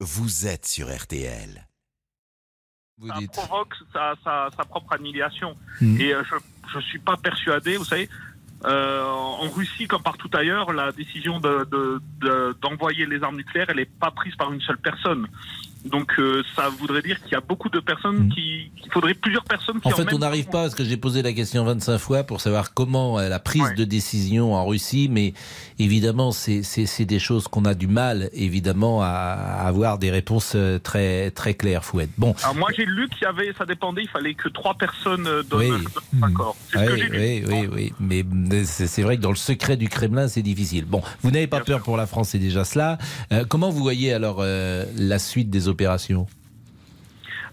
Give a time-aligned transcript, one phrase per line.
[0.00, 1.66] vous êtes sur RTL.
[2.98, 3.32] Vous ça dites.
[3.32, 5.56] provoque sa, sa- sa propre annihilation.
[5.80, 6.00] Mm.
[6.00, 6.22] Et euh,
[6.72, 8.08] je ne suis pas persuadé, vous savez,
[8.66, 13.66] euh, en Russie comme partout ailleurs, la décision de- de- de- d'envoyer les armes nucléaires,
[13.70, 15.26] elle n'est pas prise par une seule personne.
[15.84, 18.28] Donc euh, ça voudrait dire qu'il y a beaucoup de personnes Mm.
[18.30, 18.72] qui...
[18.82, 21.22] qu'il faudrait plusieurs personnes qui En en fait, on n'arrive pas, parce que j'ai posé
[21.22, 23.74] la question 25 fois pour savoir comment euh, la prise Ouais.
[23.74, 25.32] de décision en Russie, mais
[25.78, 26.62] évidemment, c'est-
[27.04, 29.08] des choses qu'on a du mal, évidemment, à,
[29.64, 32.10] avoir des réponses très, très claires, Fouette.
[32.18, 35.28] Bon, Alors moi j'ai lu qu'il y avait, ça dépendait, il fallait que trois personnes
[35.48, 35.84] donnent Oui.
[36.20, 36.56] un accord.
[36.74, 38.24] Oui, oui, oui, oui, mais
[38.64, 40.84] c'est vrai que dans le secret du Kremlin, c'est difficile.
[40.84, 42.98] Bon, vous n'avez pas peur pour la France, c'est déjà cela.
[43.32, 46.26] Euh, comment vous voyez alors euh, la suite des opérations?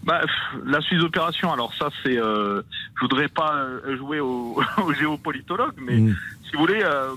[0.02, 0.20] Bah,
[0.66, 2.60] la suite d'opération, alors ça c'est, euh,
[2.96, 6.14] je voudrais pas euh, jouer au, au géopolitologue, mais Mm.
[6.44, 7.08] si vous voulez, euh,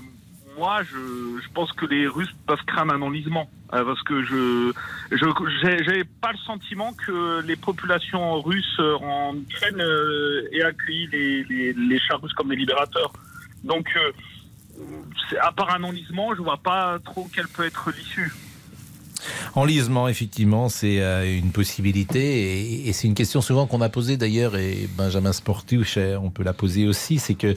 [0.58, 0.96] moi je,
[1.42, 4.72] je pense que les Russes peuvent craindre un enlisement, euh, parce que je,
[5.12, 9.82] j'ai, pas le sentiment que les populations russes en Ukraine
[10.52, 13.12] aient accueilli les, les, les chars russes comme des libérateurs.
[13.64, 14.12] Donc, euh,
[15.42, 18.32] à part un enlisement, je vois pas trop quelle peut être l'issue.
[19.56, 24.56] Enlisement, effectivement, c'est euh, une possibilité et, c'est une question souvent qu'on a posée d'ailleurs
[24.56, 27.56] et Benjamin Sportouche, euh, on peut la poser aussi, c'est que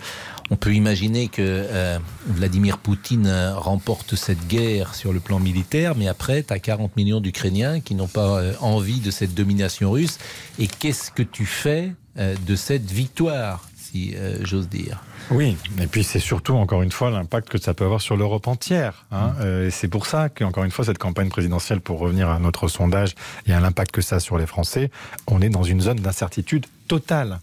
[0.50, 6.44] on peut imaginer que Vladimir Poutine remporte cette guerre sur le plan militaire, mais après,
[6.44, 10.18] tu as 40 millions d'Ukrainiens qui n'ont pas envie de cette domination russe.
[10.60, 15.02] Et qu'est-ce que tu fais de cette victoire, si j'ose dire?
[15.32, 18.48] Oui, et puis c'est surtout, encore une fois, l'impact que ça peut avoir sur l'Europe
[18.48, 19.06] entière.
[19.12, 19.34] hein.
[19.40, 22.68] Euh, et c'est pour ça qu'encore une fois, cette campagne présidentielle, pour revenir à notre
[22.68, 23.16] sondage
[23.48, 24.92] et à l'impact que ça a sur les Français,
[25.28, 27.40] on est dans une zone d'incertitude totale.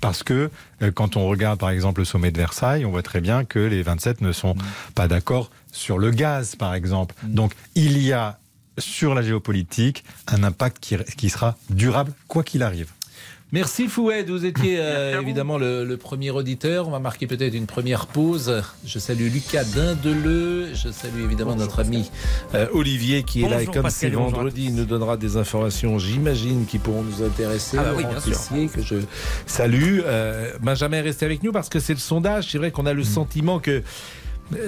[0.00, 0.50] Parce que
[0.82, 3.58] euh, quand on regarde par exemple le sommet de Versailles, on voit très bien que
[3.58, 4.54] les 27 ne sont
[4.94, 7.14] pas d'accord sur le gaz, par exemple.
[7.24, 8.38] Donc il y a
[8.78, 12.90] sur la géopolitique un impact qui, qui sera durable quoi qu'il arrive.
[13.54, 16.88] Merci Foued, vous étiez euh, évidemment le, le premier auditeur.
[16.88, 18.64] On va marquer peut-être une première pause.
[18.84, 22.10] Je salue Lucas Dindeleu, je salue évidemment notre ami
[22.52, 26.66] euh, Olivier qui est là et comme c'est vendredi, il nous donnera des informations, j'imagine,
[26.66, 27.76] qui pourront nous intéresser.
[27.78, 28.72] Ah bah oui, bien sûr.
[28.72, 28.96] Que je
[29.46, 30.00] salue.
[30.04, 32.50] Euh, Benjamin est resté avec nous parce que c'est le sondage.
[32.50, 33.84] C'est vrai qu'on a le sentiment que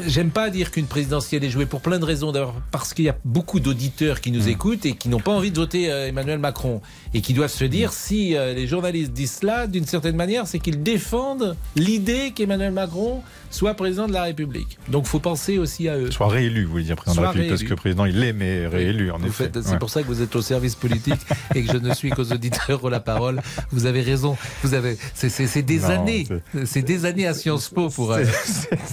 [0.07, 2.33] J'aime pas dire qu'une présidentielle est jouée pour plein de raisons.
[2.33, 5.51] D'abord parce qu'il y a beaucoup d'auditeurs qui nous écoutent et qui n'ont pas envie
[5.51, 6.81] de voter euh, Emmanuel Macron
[7.15, 10.59] et qui doivent se dire si euh, les journalistes disent cela, d'une certaine manière, c'est
[10.59, 14.79] qu'ils défendent l'idée qu'Emmanuel Macron soit président de la République.
[14.89, 16.11] Donc faut penser aussi à eux.
[16.11, 18.33] Soit réélu, vous voulez dire président de la République, parce que le président il l'est,
[18.33, 19.51] mais réélu en Vous effet.
[19.55, 19.79] C'est Ouais.
[19.79, 21.21] pour ça que vous êtes au service politique
[21.55, 23.41] et que je ne suis qu'aux auditeurs ou la parole.
[23.71, 24.37] Vous avez raison.
[24.63, 24.97] Vous avez.
[25.15, 26.27] C'est des Non, années.
[26.65, 28.25] C'est des années à Sciences Po pour, euh,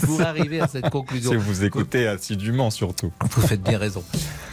[0.05, 1.31] pour arriver à cette conclusion.
[1.31, 3.11] C'est vous écoutez assidûment surtout.
[3.31, 4.03] Vous faites bien raison.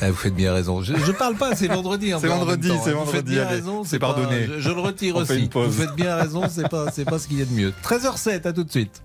[0.03, 0.81] Euh, Vous faites bien raison.
[0.83, 2.09] Je, je parle pas, c'est vendredi.
[2.09, 2.95] C'est encore en vendredi, c'est hein.
[3.01, 3.83] Vous faites vendredi, bien allez, raison.
[3.85, 4.47] c'est pas- pardonné.
[4.47, 5.43] Je, je le retire On fait aussi.
[5.43, 5.67] une pause.
[5.75, 7.73] Vous faites bien raison, c'est pas, c'est pas ce qu'il y a de mieux.
[7.83, 9.03] 13h07, à tout de suite.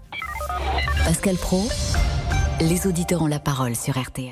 [1.06, 1.68] Pascal Pro,
[2.62, 4.32] les auditeurs ont la parole sur RTL.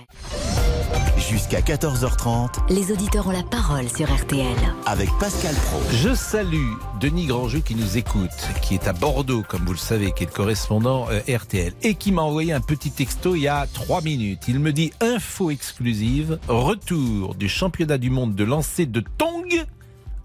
[1.34, 4.46] Jusqu'à 14h30 Les auditeurs ont la parole sur RTL.
[4.86, 5.82] avec Pascal Pro.
[5.92, 8.30] Je salue Denis Grandjeu qui nous écoute,
[8.62, 11.96] qui est à Bordeaux, comme vous le savez, qui est le correspondant euh, RTL, et
[11.96, 14.44] qui m'a envoyé un petit texto il y a trois minutes.
[14.48, 19.66] Il me dit info exclusive, retour du championnat du monde de lancer de Tong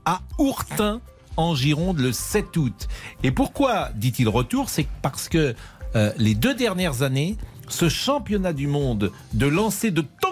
[0.05, 1.01] à Ourtin
[1.39, 2.87] en Gironde le 7 août.
[3.23, 4.69] Et pourquoi dit-il retour?
[4.69, 5.55] C'est parce que
[5.97, 7.39] euh, les deux dernières années,
[7.69, 10.29] ce championnat du monde de lancer de Tong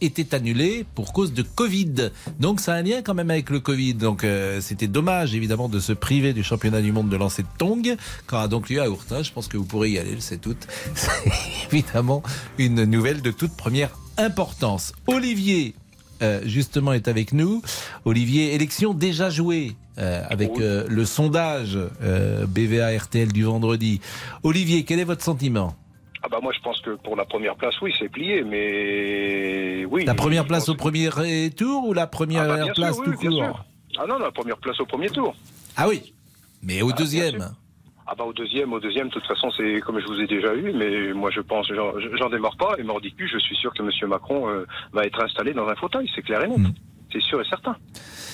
[0.00, 2.10] était annulé pour cause de Covid.
[2.40, 3.94] Donc ça a un lien quand même avec le Covid.
[3.94, 7.48] Donc euh, c'était dommage évidemment de se priver du championnat du monde de lancer de
[7.58, 7.96] Tong.
[8.26, 10.46] Quand a donc lieu à Ourtin, je pense que vous pourrez y aller le 7
[10.46, 10.66] août.
[10.94, 11.10] C'est
[11.72, 12.22] évidemment
[12.58, 14.92] une nouvelle de toute première importance.
[15.06, 15.74] Olivier
[16.22, 17.62] euh, justement est avec nous.
[18.04, 24.02] Olivier, élection déjà jouée euh, avec euh, le sondage euh, BVA RTL du vendredi.
[24.42, 25.74] Olivier, quel est votre sentiment?
[26.26, 30.04] Ah bah moi je pense que pour la première place, oui, c'est plié, mais oui.
[30.04, 31.08] La première place au premier
[31.56, 33.64] tour ou la première Ah bah, sûr, place oui, tout court.
[33.96, 35.36] Ah non, la première place au premier tour.
[35.76, 36.12] Ah oui,
[36.64, 37.48] mais au Ah, deuxième.
[38.08, 40.52] Ah bah au deuxième, au deuxième, de toute façon c'est comme je vous ai déjà
[40.52, 44.08] eu, mais moi je pense, j'en démarre pas, et mordicus, je suis sûr que Monsieur
[44.08, 46.58] Macron euh, va être installé dans un fauteuil, c'est clair et net.
[46.58, 46.72] Mm.
[47.16, 47.76] C'est sûr et certain.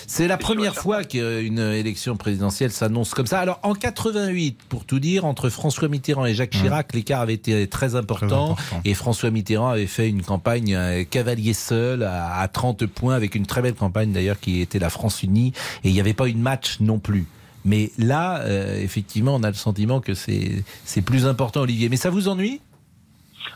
[0.09, 3.39] C'est la première fois qu'une élection présidentielle s'annonce comme ça.
[3.39, 7.67] Alors en 88, pour tout dire, entre François Mitterrand et Jacques Chirac, l'écart avait été
[7.69, 8.55] très important.
[8.55, 8.81] Très important.
[8.85, 13.35] Et François Mitterrand avait fait une campagne euh, cavalier seul à, à 30 points, avec
[13.37, 15.53] une très belle campagne d'ailleurs qui était la France unie.
[15.85, 17.27] Et il n'y avait pas une match non plus.
[17.65, 21.89] Mais là, euh, effectivement, on a le sentiment que c'est plus important, Olivier.
[21.89, 22.61] Mais ça vous ennuie?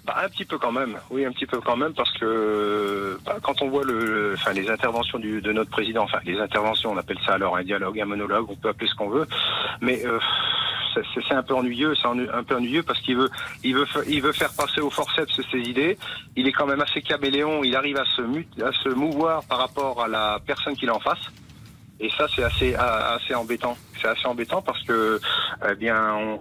[0.06, 3.38] Bah, un petit peu quand même, oui, un petit peu quand même, parce que bah,
[3.42, 7.34] quand on voit le, les interventions de notre président, enfin les interventions, on appelle ça
[7.34, 9.26] alors un dialogue, un monologue, on peut appeler ce qu'on veut,
[9.80, 10.20] mais euh,
[11.28, 13.30] c'est un peu ennuyeux, c'est un peu ennuyeux parce qu'il veut,
[13.64, 15.98] il veut, il veut faire passer au forceps ses idées.
[16.36, 18.22] Il est quand même assez caméléon, il arrive à se,
[18.62, 21.32] à se mouvoir par rapport à la personne qu'il en face.
[21.98, 23.76] Et ça, c'est assez, assez embêtant.
[24.00, 25.18] C'est assez embêtant parce que,
[25.68, 26.40] eh bien, on,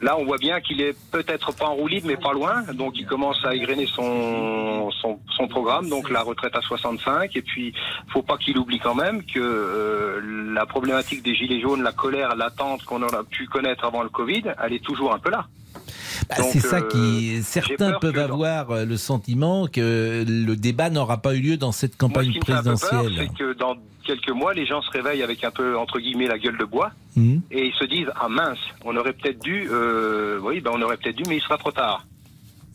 [0.00, 2.62] là, on voit bien qu'il est peut-être pas en roue mais pas loin.
[2.74, 7.34] Donc, il commence à égrener son, son, programme, donc la retraite à 65.
[7.36, 7.72] Et puis,
[8.08, 12.36] faut pas qu'il oublie quand même que euh, la problématique des gilets jaunes, la colère,
[12.36, 15.46] l'attente qu'on a pu connaître avant le Covid, elle est toujours un peu là.
[16.28, 17.42] Bah, c'est ça euh, qui.
[17.42, 21.72] Certains peur peuvent avoir euh, le sentiment que le débat n'aura pas eu lieu dans
[21.72, 23.12] cette Moi, ce campagne présidentielle.
[23.16, 26.38] c'est que dans quelques mois, les gens se réveillent avec un peu entre guillemets la
[26.38, 26.90] gueule de bois.
[27.16, 27.42] Mhm.
[27.50, 30.96] et ils se disent ah mince, on aurait peut-être dû, euh, oui, ben on aurait
[30.96, 32.06] peut-être dû, mais il sera trop tard.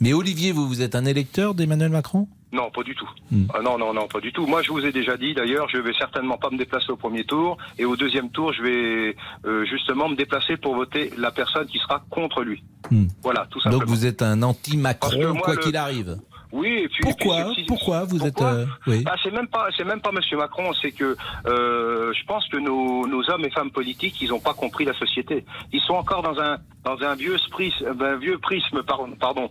[0.01, 2.27] Mais Olivier, vous, vous êtes un électeur d'Emmanuel Macron?
[2.53, 3.09] Non, pas du tout.
[3.31, 3.45] Hmm.
[3.53, 4.45] Ah, non, non, non, pas du tout.
[4.45, 7.23] Moi, je vous ai déjà dit, d'ailleurs, je vais certainement pas me déplacer au premier
[7.23, 9.15] tour, et au deuxième tour, je vais
[9.45, 12.63] euh, justement me déplacer pour voter la personne qui sera contre lui.
[12.91, 13.07] Hmm.
[13.23, 13.79] Voilà, tout simplement.
[13.83, 16.17] Donc vous êtes un anti-Macron, quoi le- qu'il arrive.
[16.53, 17.01] Oui, et puis.
[17.01, 18.39] Pourquoi et puis, si- Pourquoi vous êtes.
[18.41, 19.03] Euh, oui.
[19.03, 20.71] Bah, c'est même pas, c'est même pas Monsieur Macron.
[20.81, 21.17] C'est que
[21.47, 24.93] euh, je pense que nos, nos hommes et femmes politiques, ils ont pas compris la
[24.93, 25.43] société.
[25.73, 29.49] Ils sont encore dans un dans un vieux prisme, un vieux prisme, pardon, pardon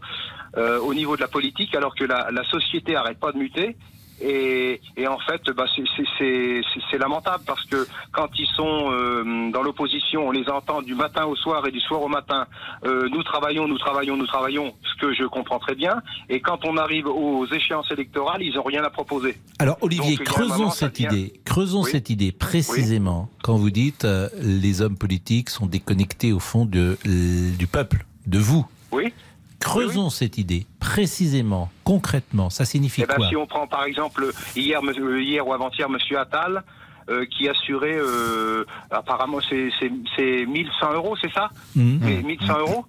[0.57, 3.77] euh, au niveau de la politique, alors que la, la société arrête pas de muter.
[4.23, 10.29] Et, et en fait, bah, c'est- lamentable parce que quand ils sont euh, dans l'opposition,
[10.29, 12.47] on les entend du matin au soir et du soir au matin.
[12.85, 16.01] Euh, nous travaillons, nous travaillons, nous travaillons, ce que je comprends très bien.
[16.29, 19.37] Et quand on arrive aux échéances électorales, ils ont rien à proposer.
[19.59, 21.33] Alors Olivier, Donc, creusons cette idée.
[21.45, 21.91] Creusons Oui.
[21.91, 26.97] cette idée précisément quand vous dites euh, les hommes politiques sont déconnectés au fond de,
[27.59, 28.65] du peuple, de vous.
[28.93, 29.13] Oui.
[29.63, 32.51] Creusons cette idée précisément, concrètement.
[32.51, 35.89] Ça signifie Eh ben, quoi si on prend par exemple hier, monsieur- hier ou avant-hier,
[35.89, 36.63] Monsieur Attal,
[37.11, 41.99] euh, qui assurait euh, apparemment c'est c'est- c'est 1100 euros, c'est ça Mhm.
[42.03, 42.85] Mais 1100 euros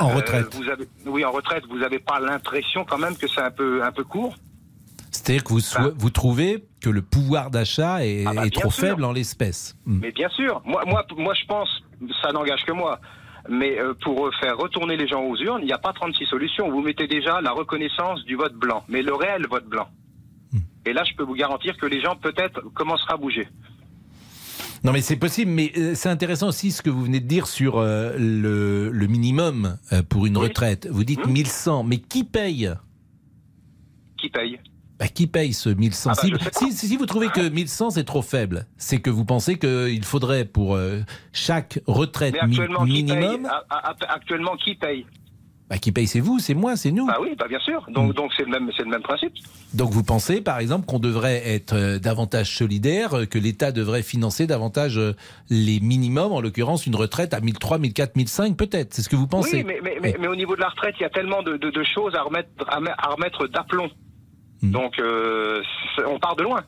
[0.00, 0.54] En Euh, retraite.
[0.54, 1.64] vous avez, oui, en retraite.
[1.68, 4.36] Vous n'avez pas l'impression quand même que c'est un peu un peu court
[5.10, 5.60] C'est-à-dire que vous,
[5.98, 8.86] vous trouvez que le pouvoir d'achat est, Ah bah, est trop sûr.
[8.88, 9.76] faible en l'espèce.
[9.86, 9.98] Hmm.
[10.00, 11.68] Mais bien sûr, moi, moi, moi, je pense,
[12.22, 12.98] ça n'engage que moi.
[13.48, 16.70] Mais euh, pour faire retourner les gens aux urnes, il n'y a pas 36 solutions.
[16.70, 19.88] Vous mettez déjà la reconnaissance du vote blanc, mais le réel vote blanc.
[20.52, 20.58] Hmm.
[20.86, 23.48] Et là, je peux vous garantir que les gens peut-être commenceront à bouger.
[24.84, 27.46] Non mais c'est possible, mais euh, c'est intéressant aussi ce que vous venez de dire
[27.46, 30.48] sur euh, le, le minimum euh, pour une Oui.
[30.48, 30.88] retraite.
[30.90, 31.30] Vous dites Hmm.
[31.32, 32.68] 1100, mais qui paye?
[34.18, 34.58] Qui paye?
[35.02, 38.66] Bah, qui paye ce 1100 Ah bah, si, vous trouvez que 1100 c'est trop faible,
[38.76, 41.00] c'est que vous pensez qu'il faudrait pour euh,
[41.32, 45.04] chaque retraite mi- actuellement, qui minimum, paye Ah, ah, ah, Actuellement, qui paye?
[45.68, 47.06] Bah, qui paye c'est vous, c'est moi, c'est nous.
[47.06, 47.84] Bah oui, bah bien sûr.
[47.88, 48.12] Donc, Hmm.
[48.12, 49.32] donc c'est le même, c'est le même principe.
[49.74, 54.02] Donc vous pensez par exemple qu'on devrait être euh, davantage solidaire, euh, que l'État devrait
[54.04, 55.00] financer davantage
[55.50, 58.94] les minimums, en l'occurrence une retraite à 1300, 1400, 1500 peut-être?
[58.94, 60.94] C'est ce que vous pensez Oui, mais, mais, mais, mais au niveau de la retraite,
[61.00, 63.88] il y a tellement de, de, de choses à remettre, à, me- à remettre d'aplomb.
[64.62, 64.70] Hmm.
[64.70, 65.60] Donc, euh,
[66.06, 66.64] on part de loin.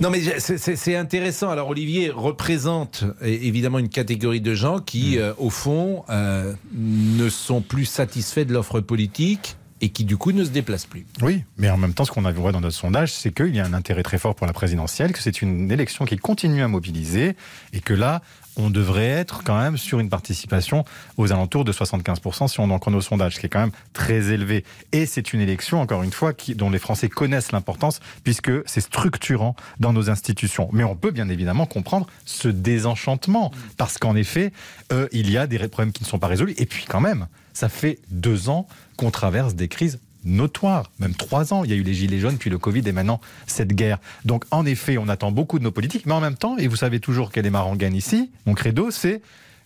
[0.00, 1.50] Non, mais c'est- intéressant.
[1.50, 7.60] Alors, Olivier représente évidemment une catégorie de gens qui, euh, au fond, euh, ne sont
[7.60, 11.06] plus satisfaits de l'offre politique et qui, du coup, ne se déplacent plus.
[11.22, 13.60] Oui, mais en même temps, ce qu'on a vu dans notre sondage, c'est qu'il y
[13.60, 16.68] a un intérêt très fort pour la présidentielle, que c'est une élection qui continue à
[16.68, 17.36] mobiliser,
[17.72, 18.22] et que là,
[18.56, 20.84] on devrait être quand même sur une participation
[21.16, 23.72] aux alentours de 75% si on en croit nos sondages, ce qui est quand même
[23.92, 24.64] très élevé.
[24.92, 28.80] Et c'est une élection, encore une fois, qui, dont les Français connaissent l'importance, puisque c'est
[28.80, 30.68] structurant dans nos institutions.
[30.72, 34.52] Mais on peut bien évidemment comprendre ce désenchantement, parce qu'en effet,
[34.92, 36.54] euh, il y a des problèmes qui ne sont pas résolus.
[36.58, 38.66] Et puis quand même, ça fait deux ans
[38.96, 41.64] qu'on traverse des crises notoires, même trois ans.
[41.64, 43.98] Il y a eu les gilets jaunes, puis le Covid et maintenant cette guerre.
[44.24, 46.76] Donc en effet, on attend beaucoup de nos politiques, mais en même temps, et vous
[46.76, 49.20] savez toujours quelle est ma rengaine ici, mon credo, c'est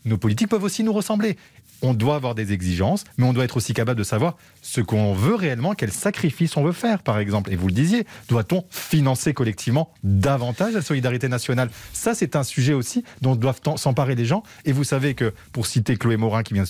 [0.04, 1.36] nos politiques peuvent aussi nous ressembler.
[1.82, 5.12] On doit avoir des exigences, mais on doit être aussi capable de savoir ce qu'on
[5.14, 7.52] veut réellement, quels sacrifices on veut faire, par exemple.
[7.52, 11.68] Et vous le disiez, doit-on financer collectivement davantage la solidarité nationale?
[11.92, 14.42] Ça, c'est un sujet aussi dont doivent en- s'emparer les gens.
[14.64, 16.64] Et vous savez que, pour citer Chloé Morin, qui vient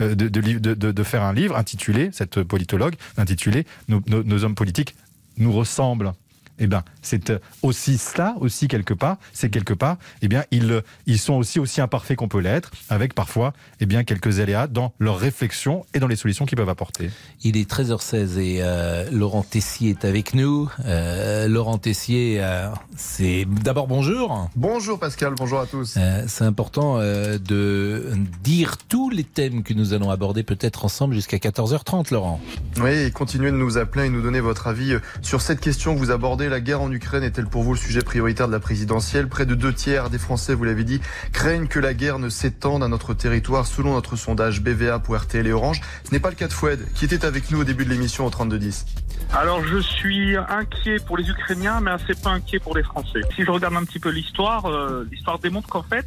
[0.00, 4.94] de, de faire un livre intitulé, cette politologue, intitulé nos hommes politiques
[5.36, 6.12] nous ressemblent.
[6.58, 10.72] Eh ben, c'est euh, aussi cela, aussi quelque part, c'est quelque part, eh bien, ils,
[10.72, 14.66] euh, ils sont aussi aussi imparfaits qu'on peut l'être, avec parfois, eh bien, quelques aléas
[14.66, 17.10] dans leur réflexion et dans les solutions qu'ils peuvent apporter.
[17.42, 20.70] Il est 13h16 et euh, Laurent Tessier est avec nous.
[20.84, 24.50] Euh, Laurent Tessier, euh, c'est d'abord bonjour.
[24.56, 25.94] Bonjour Pascal, bonjour à tous.
[25.96, 28.12] Euh, c'est important euh, de
[28.42, 32.40] dire tous les thèmes que nous allons aborder peut-être ensemble jusqu'à 14h30, Laurent.
[32.80, 35.98] Oui, et continuez de nous appeler et nous donner votre avis sur cette question que
[35.98, 36.47] vous abordez.
[36.48, 39.28] La guerre en Ukraine est-elle pour vous le sujet prioritaire de la présidentielle?
[39.28, 41.00] Près de deux tiers des Français, vous l'avez dit,
[41.32, 45.46] craignent que la guerre ne s'étende à notre territoire selon notre sondage BVA pour RTL
[45.46, 45.82] et Orange.
[46.04, 48.24] Ce n'est pas le cas de Foued, qui était avec nous au début de l'émission
[48.24, 48.86] au 3210.
[49.34, 53.20] Alors je suis inquiet pour les Ukrainiens, mais assez pas inquiet pour les Français.
[53.36, 56.06] Si je regarde un petit peu l'histoire, euh, l'histoire démontre qu'en fait,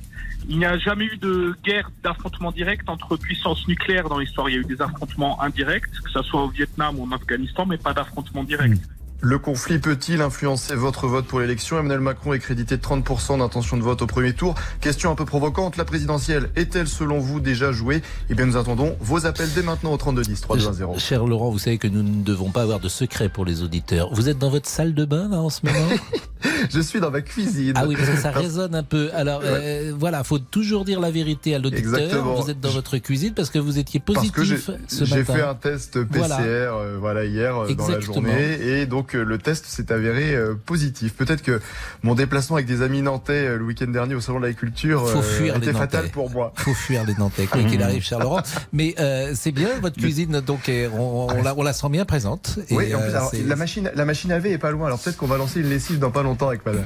[0.49, 4.49] il n'y a jamais eu de guerre d'affrontement direct entre puissances nucléaires dans l'histoire.
[4.49, 7.65] Il y a eu des affrontements indirects, que ce soit au Vietnam ou en Afghanistan,
[7.67, 8.81] mais pas d'affrontement direct.
[9.23, 11.77] Le conflit peut-il influencer votre vote pour l'élection?
[11.77, 14.55] Emmanuel Macron est crédité de 30% d'intention de vote au premier tour.
[14.79, 18.01] Question un peu provocante, la présidentielle est-elle selon vous déjà jouée?
[18.31, 20.99] Eh bien nous attendons vos appels dès maintenant au 3210 3210.
[20.99, 24.09] Cher Laurent, vous savez que nous ne devons pas avoir de secret pour les auditeurs.
[24.11, 25.87] Vous êtes dans votre salle de bain là en ce moment?
[26.71, 27.73] Je suis dans ma cuisine.
[27.75, 29.09] Ah oui, parce que ça résonne un peu.
[29.13, 32.23] Alors euh, voilà, faut toujours dire la vérité à l'auditeur.
[32.41, 35.17] Vous êtes dans votre cuisine parce que vous étiez Parce que j'ai positif ce j'ai
[35.19, 35.33] matin.
[35.35, 36.39] fait un test PCR Voilà.
[36.41, 37.25] euh, voilà.
[37.25, 38.27] hier euh, dans la Exactement.
[38.29, 41.13] journée et donc euh, le test s'est avéré euh, positif.
[41.13, 41.61] Peut-être que
[42.03, 45.19] mon déplacement avec des amis nantais euh, le week-end dernier au salon de l'agriculture Faut
[45.43, 46.53] euh, était fatal pour moi.
[46.57, 48.41] faut fuir les Nantais, quoi qu'il arrive, cher Laurent.
[48.73, 52.05] Mais euh, c'est bien, votre cuisine, donc, est- on, on la, on la sent bien
[52.05, 52.59] présente.
[52.69, 54.87] Et, oui, en plus, alors, c'est la machine, la machine à laver est pas loin.
[54.87, 56.85] Alors peut-être qu'on va lancer une lessive dans pas longtemps avec madame.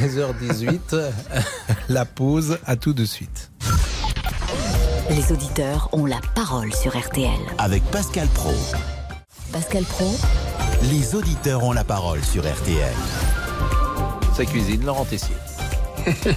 [0.00, 0.78] 13h18,
[1.88, 3.50] la pause, à tout de suite.
[5.10, 7.30] Les auditeurs ont la parole sur RTL.
[7.58, 8.52] Avec Pascal Pro.
[9.56, 10.14] Pascal Pro,
[10.82, 12.92] Les auditeurs ont la parole sur RTL.
[14.34, 15.34] Sa cuisine, Laurent Tessier.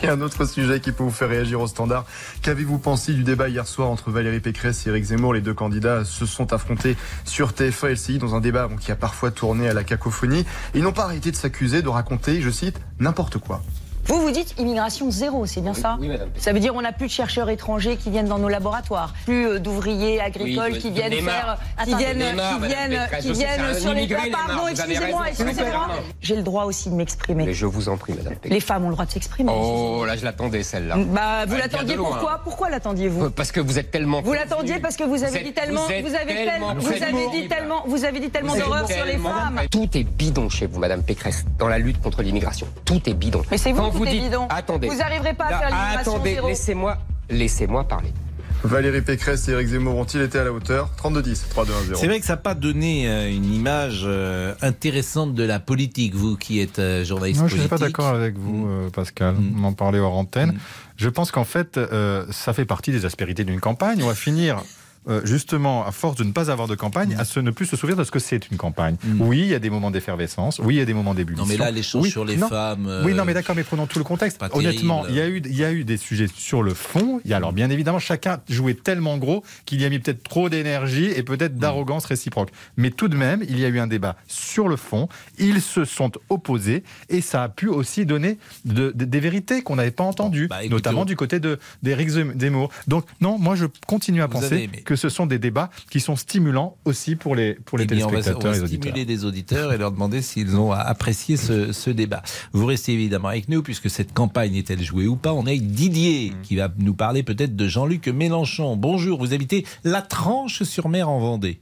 [0.01, 2.05] Et un autre sujet qui peut vous faire réagir au standard.
[2.43, 5.33] Qu'avez-vous pensé du débat hier soir entre Valérie Pécresse et Éric Zemmour?
[5.33, 6.95] Les deux candidats se sont affrontés
[7.25, 10.45] sur TF1 et LCI dans un débat qui a parfois tourné à la cacophonie.
[10.73, 13.61] Ils n'ont pas arrêté de s'accuser, de raconter, je cite, n'importe quoi.
[14.09, 16.29] Vous, vous dites immigration zéro, c'est bien ça Oui, madame.
[16.35, 19.47] Ça veut dire on n'a plus de chercheurs étrangers qui viennent dans nos laboratoires, plus
[19.47, 23.35] euh, d'ouvriers agricoles Oui, qui viennent faire, qui viennent, qui viennent, qui
[23.79, 25.87] sur les Ah, Pardon, excusez-moi, excusez-moi.
[26.21, 27.45] J'ai le droit aussi de m'exprimer.
[27.45, 28.51] Mais je vous en prie, madame Pécresse.
[28.51, 29.51] Les femmes ont le droit de s'exprimer.
[29.55, 30.95] Oh, là, je l'attendais, celle-là.
[30.97, 32.41] Bah, vous l'attendiez pourquoi?
[32.43, 33.29] Pourquoi l'attendiez-vous?
[33.29, 34.21] Parce que vous êtes tellement.
[34.21, 38.29] Vous l'attendiez parce que vous avez dit tellement, vous avez dit tellement, vous avez dit
[38.31, 39.61] tellement d'horreur sur les femmes.
[39.69, 42.67] Tout est bidon chez vous, madame Pécresse, dans la lutte contre l'immigration.
[42.85, 43.43] Tout est bidon.
[43.51, 44.33] Mais c'est vous, vous dites-.
[44.49, 44.87] Attendez.
[44.87, 46.97] Vous n'arriverez pas à Là, faire l'immigration Attendez, laissez-moi,
[47.29, 48.13] laissez-moi parler.
[48.61, 50.89] Valérie Pécresse et Éric Zemmour ont-ils été à la hauteur?
[50.97, 51.97] 3210 3210.
[51.97, 56.13] C'est vrai que ça n'a pas donné euh, une image euh, intéressante de la politique,
[56.13, 58.91] vous qui êtes euh, journaliste Moi, je ne suis pas d'accord avec vous, Mm.
[58.91, 59.35] Pascal.
[59.35, 59.63] Mm.
[59.63, 60.51] On en parlait hors antenne.
[60.51, 60.59] Mm.
[60.97, 64.03] Je pense qu'en fait, euh, ça fait partie des aspérités d'une campagne.
[64.03, 64.61] On va finir.
[65.07, 67.75] Euh, justement, à force de ne pas avoir de campagne, à se, ne plus se
[67.77, 68.95] souvenir de ce que c'est une campagne.
[69.03, 69.21] Mm.
[69.21, 70.59] Oui, il y a des moments d'effervescence.
[70.59, 71.45] Oui, il y a des moments d'ébullition.
[71.45, 72.47] Non, mais là, l'échange Oui, sur les non.
[72.49, 72.87] femmes.
[72.87, 74.39] euh, Oui, non, mais d'accord, mais prenons tout le contexte.
[74.51, 77.21] Honnêtement, il y, a eu, il y a eu des sujets sur le fond.
[77.25, 80.23] Il y a, alors, bien évidemment, chacun jouait tellement gros qu'il y a mis peut-être
[80.23, 81.59] trop d'énergie et peut-être Mm.
[81.59, 82.49] d'arrogance réciproque.
[82.77, 85.07] Mais tout de même, il y a eu un débat sur le fond.
[85.37, 89.77] Ils se sont opposés et ça a pu aussi donner de- de- des vérités qu'on
[89.77, 92.69] n'avait pas entendues, bah, notamment du côté de- d'Éric Zem- Zemmour.
[92.87, 94.69] Donc, non, moi, je continue à Vous penser.
[94.89, 98.07] Que ce sont des débats qui sont stimulants aussi pour les, pour les Eh on
[98.07, 98.81] va, téléspectateurs on va et les auditeurs.
[98.91, 102.23] stimuler les auditeurs et leur demander s'ils ont apprécié ce, ce débat.
[102.53, 105.31] Vous restez évidemment avec nous puisque cette campagne est-elle jouée ou pas?
[105.31, 106.41] On est avec Didier Mm.
[106.41, 108.75] qui va nous parler peut-être de Jean-Luc Mélenchon.
[108.77, 111.59] Bonjour, vous habitez La Tranche-sur-Mer en Vendée.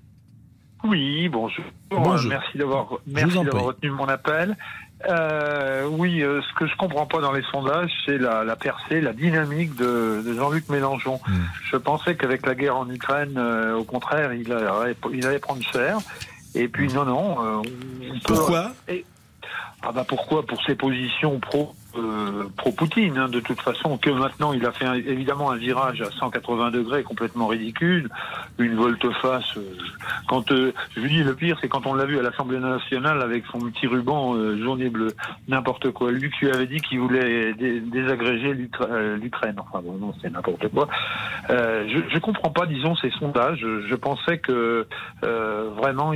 [0.86, 1.66] Oui, bonjour.
[1.90, 2.30] Bonjour.
[2.30, 2.88] Merci d'avoir
[3.66, 4.56] retenu mon appel.
[5.08, 9.00] Euh, oui, euh, ce que je comprends pas dans les sondages, c'est la, la percée,
[9.00, 11.20] la dynamique de, de Jean-Luc Mélenchon.
[11.28, 11.34] Mm.
[11.72, 15.62] Je pensais qu'avec la guerre en Ukraine, euh, au contraire, il allait, il allait prendre
[15.72, 15.98] cher.
[16.56, 17.38] Et puis non, non.
[17.46, 18.72] euh, on peut- Pourquoi?
[19.84, 23.18] Ah bah pourquoi Pour ses positions pro euh, pro Poutine.
[23.18, 26.72] hein, de toute façon, que maintenant il a fait un- évidemment un virage à 180
[26.72, 28.10] degrés complètement ridicule,
[28.60, 29.56] une volte-face.
[29.58, 29.62] euh,
[30.28, 33.22] quand euh, je lui dis le pire, c'est quand on l'a vu à l'Assemblée nationale
[33.22, 35.14] avec son petit ruban euh, jaune et bleu,
[35.48, 36.12] n'importe quoi.
[36.12, 39.56] Lui qui avait dit qu'il voulait dé- désagréger euh, l'Ukraine.
[39.60, 40.88] Enfin bon, non, c'est n'importe quoi.
[41.50, 43.60] Euh, je, je comprends pas, disons, ces sondages.
[43.60, 44.86] Je, je pensais que
[45.22, 46.14] vraiment,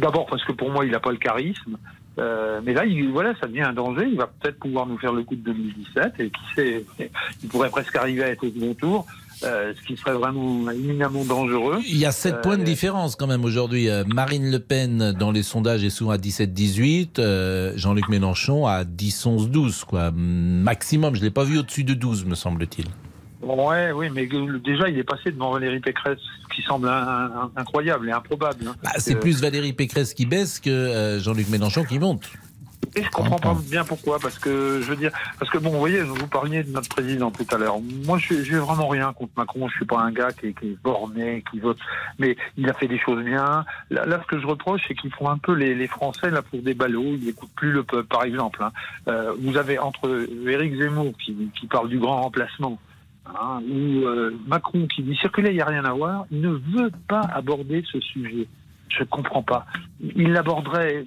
[0.00, 1.76] d'abord parce que pour moi, il n'a pas le charisme.
[2.18, 4.08] Euh, mais là, il, voilà, ça devient un danger.
[4.10, 6.84] Il va peut-être pouvoir nous faire le coup de 2017 et qui sait,
[7.42, 9.06] il pourrait presque arriver à être au second tour.
[9.42, 11.78] Euh, ce qui serait vraiment éminemment dangereux.
[11.88, 13.88] Il y a 7 points de différence quand même aujourd'hui.
[13.88, 18.84] Euh, Marine Le Pen dans les sondages est souvent à 17-18, euh, Jean-Luc Mélenchon à
[18.84, 20.10] 10-11-12 quoi.
[20.14, 22.84] Maximum, je l'ai pas vu au-dessus de 12 me semble-t-il.
[23.42, 24.28] Ouais, oui, mais
[24.62, 26.18] déjà il est passé devant Valérie Pécresse,
[26.60, 26.88] qui semble
[27.56, 28.68] incroyable et improbable.
[28.68, 32.30] Hein, bah, c'est plus Valérie Pécresse qui baisse que Jean-Luc Mélenchon qui monte.
[32.96, 35.78] Et je comprends pas bien pourquoi, parce que je veux dire, parce que bon, vous
[35.78, 37.78] voyez, vous parliez de notre président tout à l'heure.
[38.04, 39.68] Moi, je n'ai vraiment rien contre Macron.
[39.68, 41.78] Je suis pas un gars qui, est borné, qui vote,
[42.18, 43.64] mais il a fait des choses bien.
[43.90, 46.74] Là, ce que je reproche, c'est qu'ils font un peu les, Français là pour des
[46.74, 47.14] ballots.
[47.14, 48.62] Ils n'écoutent plus le peuple, par exemple.
[48.62, 48.72] Hein.
[49.08, 52.78] Euh, vous avez entre Éric Zemmour qui, parle du grand remplacement.
[53.38, 56.90] Hein, ou euh, Macron qui dit circuler, il n'y a rien à voir, ne veut
[57.08, 58.46] pas aborder ce sujet.
[58.88, 59.66] Je ne comprends pas.
[60.00, 61.06] Il l'aborderait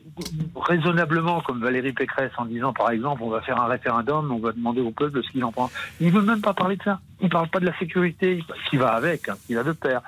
[0.55, 4.53] raisonnablement comme Valérie Pécresse en disant par exemple on va faire un référendum, on va
[4.53, 5.71] demander au peuple ce qu'il en pense.
[5.99, 7.01] Il ne veut même pas parler de ça.
[7.19, 10.01] Il ne parle pas de la sécurité qui va avec, hein, qui va de pair.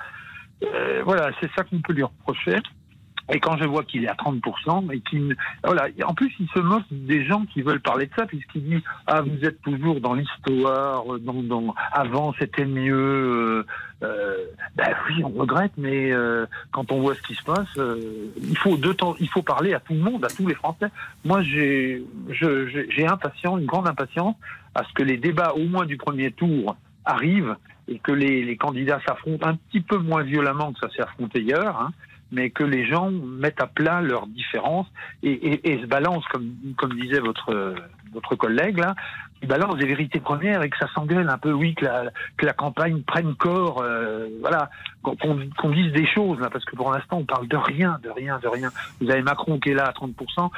[0.64, 2.56] Euh, voilà, c'est ça qu'on peut lui reprocher.
[3.32, 6.60] Et quand je vois qu'il est à 30%, et qu'il, voilà, en plus il se
[6.60, 10.14] moque des gens qui veulent parler de ça, puisqu'il dit ah vous êtes toujours dans
[10.14, 12.94] l'histoire, dans, dans avant c'était mieux.
[12.94, 13.66] Euh,
[14.02, 14.44] euh,
[14.76, 18.56] ben oui, on regrette, mais euh, quand on voit ce qui se passe, euh, il
[18.58, 20.88] faut deux temps, il faut parler à tout le monde, à tous les Français.
[21.24, 24.36] Moi j'ai, j'ai impatience, une grande impatience
[24.74, 27.56] à ce que les débats au moins du premier tour arrivent
[27.88, 31.40] et que les, les candidats s'affrontent un petit peu moins violemment que ça s'est affronté
[31.40, 31.76] hier.
[31.80, 31.92] Hein,
[32.32, 34.86] mais que les gens mettent à plat leurs différences
[35.22, 37.74] et, se balancent, comme, comme disait votre,
[38.12, 38.94] votre collègue là,
[39.42, 42.04] ils balancent des vérités premières et que ça s'engueule un peu, oui, que la,
[42.36, 44.70] que la campagne prenne corps, euh, voilà,
[45.02, 48.38] qu'on dise des choses là, parce que pour l'instant on parle de rien, de rien,
[48.42, 48.70] de rien.
[49.00, 50.50] Vous avez Macron qui est là à 30%,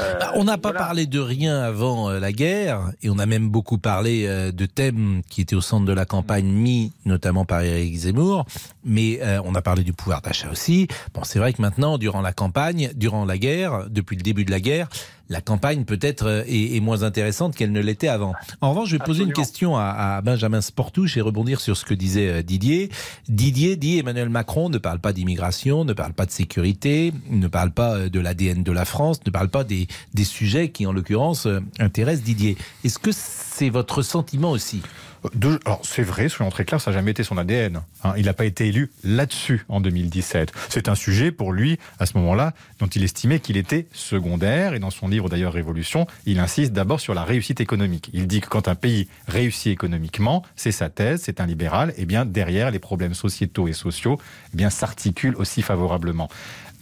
[0.00, 3.26] euh, bah, on n'a pas parlé de rien avant euh, la guerre, et on a
[3.26, 7.60] même beaucoup parlé de thèmes qui étaient au centre de la campagne, mis notamment par
[7.60, 8.44] Éric Zemmour,
[8.84, 10.88] mais on a parlé du pouvoir d'achat aussi.
[11.14, 14.50] Bon, c'est vrai que maintenant, durant la campagne, durant la guerre, depuis le début de
[14.50, 14.88] la guerre,
[15.28, 18.34] la campagne peut-être euh, est, moins intéressante qu'elle ne l'était avant.
[18.60, 21.94] En revanche, je vais poser une question à, Benjamin Sportouche et rebondir sur ce que
[21.94, 22.90] disait euh, Didier.
[23.28, 27.70] Didier dit Emmanuel Macron ne parle pas d'immigration, ne parle pas de sécurité, ne parle
[27.70, 30.92] pas euh, de l'ADN de la France, ne parle pas des, des sujets qui, en
[30.92, 31.48] l'occurrence,
[31.78, 32.56] intéressent Didier.
[32.84, 34.82] Est-ce que c'est votre sentiment aussi?
[35.64, 37.80] Alors c'est vrai, soyons très clairs, ça n'a jamais été son ADN.
[38.02, 38.14] Hein.
[38.16, 40.52] Il n'a pas été élu là-dessus en 2017.
[40.68, 44.74] C'est un sujet pour lui, à ce moment-là, dont il estimait qu'il était secondaire.
[44.74, 48.10] Et dans son livre d'ailleurs Révolution, il insiste d'abord sur la réussite économique.
[48.12, 52.02] Il dit que quand un pays réussit économiquement, c'est sa thèse, c'est un libéral, et
[52.02, 54.18] eh bien derrière les problèmes sociétaux et sociaux,
[54.52, 56.28] eh bien s'articulent aussi favorablement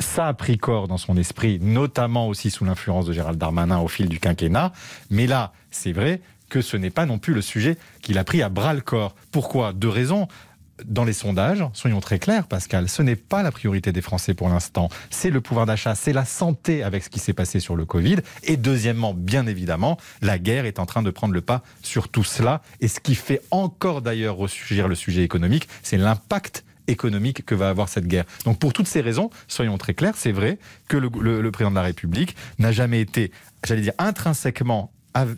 [0.01, 3.89] ça a pris corps dans son esprit, notamment aussi sous l'influence de Gérald Darmanin au
[3.89, 4.73] fil du quinquennat.
[5.11, 6.21] Mais là, c'est vrai,
[6.53, 9.15] que ce n'est pas non plus le sujet qu'il a pris à bras le corps.
[9.31, 9.73] Pourquoi?
[9.73, 10.29] Deux raisons
[10.85, 14.51] dans les sondages, soyons très clairs, Pascal, ce n'est pas la priorité des Français pour
[14.51, 14.91] l'instant.
[15.09, 18.17] C'est le pouvoir d'achat, c'est la santé avec ce qui s'est passé sur le Covid.
[18.43, 22.25] Et deuxièmement, bien évidemment, la guerre est en train de prendre le pas sur tout
[22.25, 22.61] cela.
[22.81, 27.71] Et ce qui fait encore d'ailleurs ressurgir le sujet économique, c'est l'impact économique que va
[27.71, 28.25] avoir cette guerre.
[28.45, 31.77] Donc pour toutes ces raisons, soyons très clairs, c'est vrai que le, le président de
[31.77, 33.31] la République n'a jamais été,
[33.65, 34.93] j'allais dire, intrinsèquement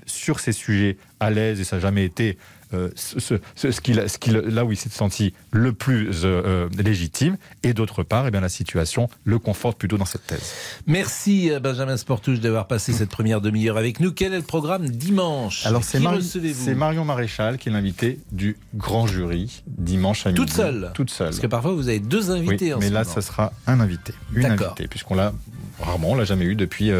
[0.07, 2.39] sur ces sujets à l'aise et ça n'a jamais été
[2.75, 7.37] euh, ce, ce, là où il s'est senti le plus euh, euh, légitime.
[7.63, 10.53] Et d'autre part, eh bien, la situation le conforte plutôt dans cette thèse.
[10.87, 14.13] Merci Benjamin Sportouche d'avoir passé cette première demi-heure avec nous.
[14.13, 15.65] Quel est le programme dimanche?
[15.67, 16.01] Alors c'est,
[16.75, 20.41] Marion Maréchal qui est l'invité du grand jury dimanche à midi.
[20.41, 20.91] Toute seule?
[20.95, 21.29] Toute seule.
[21.29, 22.75] Parce que parfois vous avez deux invités.
[22.75, 24.15] Oui, mais là, ça sera un invité.
[24.35, 25.33] Une invitée, puisqu'on l'a
[25.81, 26.91] rarement, on l'a jamais eu depuis...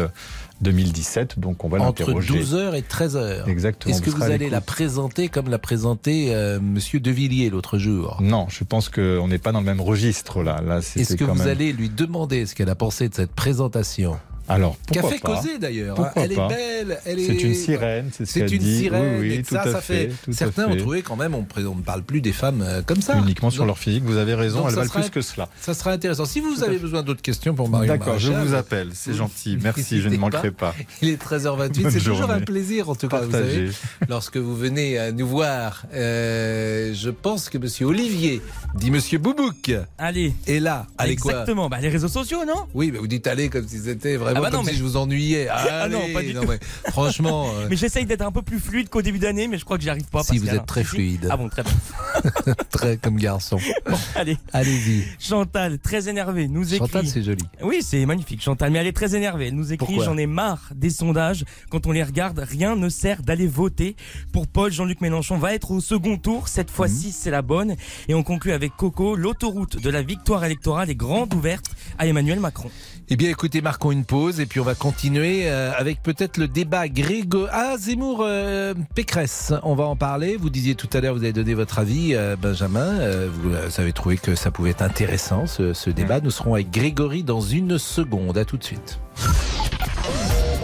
[0.61, 2.33] 2017, donc on va l'interroger.
[2.33, 3.49] Entre 12h et 13h.
[3.49, 3.93] Exactement.
[3.93, 8.17] Est-ce que vous allez la présenter comme l'a présenté euh, Monsieur Devilliers l'autre jour?
[8.21, 10.61] Non, je pense qu'on n'est pas dans le même registre là.
[10.61, 14.17] là Est-ce que vous allez lui demander ce qu'elle a pensé de cette présentation?
[14.47, 15.99] Alors, pourquoi Qu'a fait causer d'ailleurs.
[15.99, 16.11] Hein.
[16.15, 16.99] Elle est belle.
[17.05, 17.25] Elle est...
[17.25, 18.79] C'est une sirène, c'est ce C'est une dit.
[18.79, 19.19] sirène.
[19.19, 20.11] Oui, et tout ça, à ça fait.
[20.31, 23.17] Certains ont trouvé quand même, on, ne parle plus des femmes euh, comme ça.
[23.17, 25.49] Uniquement sur leur physique, vous avez raison, elles valent plus que cela.
[25.59, 26.25] Ça sera intéressant.
[26.25, 29.57] Si vous avez besoin d'autres questions pour Marion D'accord, je vous appelle, c'est gentil.
[29.61, 30.75] Merci, je ne manquerai pas.
[31.01, 33.69] Il est 13h28, c'est toujours un plaisir en tout cas, vous savez,
[34.09, 35.85] lorsque vous venez à nous voir.
[35.93, 38.41] Euh, je pense que monsieur Olivier,
[38.75, 40.87] dit monsieur Boubouk, allez, est là.
[40.97, 41.31] Allez quoi?
[41.31, 42.65] Exactement, bah, les réseaux sociaux, non?
[42.73, 44.83] Oui, mais vous dites allez comme si c'était vraiment Ah, bah non, si mais- je
[44.83, 45.47] vous ennuyais.
[45.51, 46.47] Ah non, pas du non, tout.
[46.49, 46.59] mais
[46.91, 49.77] franchement, euh, Mais j'essaye d'être un peu plus fluide qu'au début d'année, mais je crois
[49.77, 50.23] que j'y arrive pas.
[50.23, 50.95] Si, vous êtes très Si, si.
[50.95, 51.27] fluide.
[51.31, 51.73] Ah bon, très bien.
[52.71, 53.57] très comme garçon.
[53.89, 54.37] Bon, allez.
[54.53, 55.03] Allez-y.
[55.19, 56.77] Chantal, très énervée, nous écrit.
[56.87, 57.43] Chantal, c'est joli.
[57.61, 59.47] Oui, c'est magnifique, Chantal, mais elle est très énervée.
[59.47, 61.45] Elle nous écrit J'en ai marre des sondages.
[61.69, 63.95] Quand on les regarde, rien ne sert d'aller voter.
[64.33, 66.47] Pour Paul, Jean-Luc Mélenchon va être au second tour.
[66.47, 67.75] Cette fois-ci, c'est la bonne.
[68.07, 69.15] Et on conclut avec Coco.
[69.15, 71.65] L'autoroute de la victoire électorale est grande ouverte
[71.97, 72.69] à Emmanuel Macron.
[73.07, 76.47] Eh bien, écoutez, marquons une pause et puis on va continuer euh, avec peut-être le
[76.47, 77.45] débat Grégo.
[77.51, 80.37] Ah, Zemmour, euh, Pécresse, on va en parler.
[80.37, 82.79] Vous disiez tout à l'heure, vous avez donné votre avis, euh, Benjamin.
[82.79, 86.19] Euh, vous avez trouvé que ça pouvait être intéressant ce, ce débat.
[86.19, 88.39] Nous serons avec Grégory dans une seconde.
[88.39, 88.99] À tout de suite.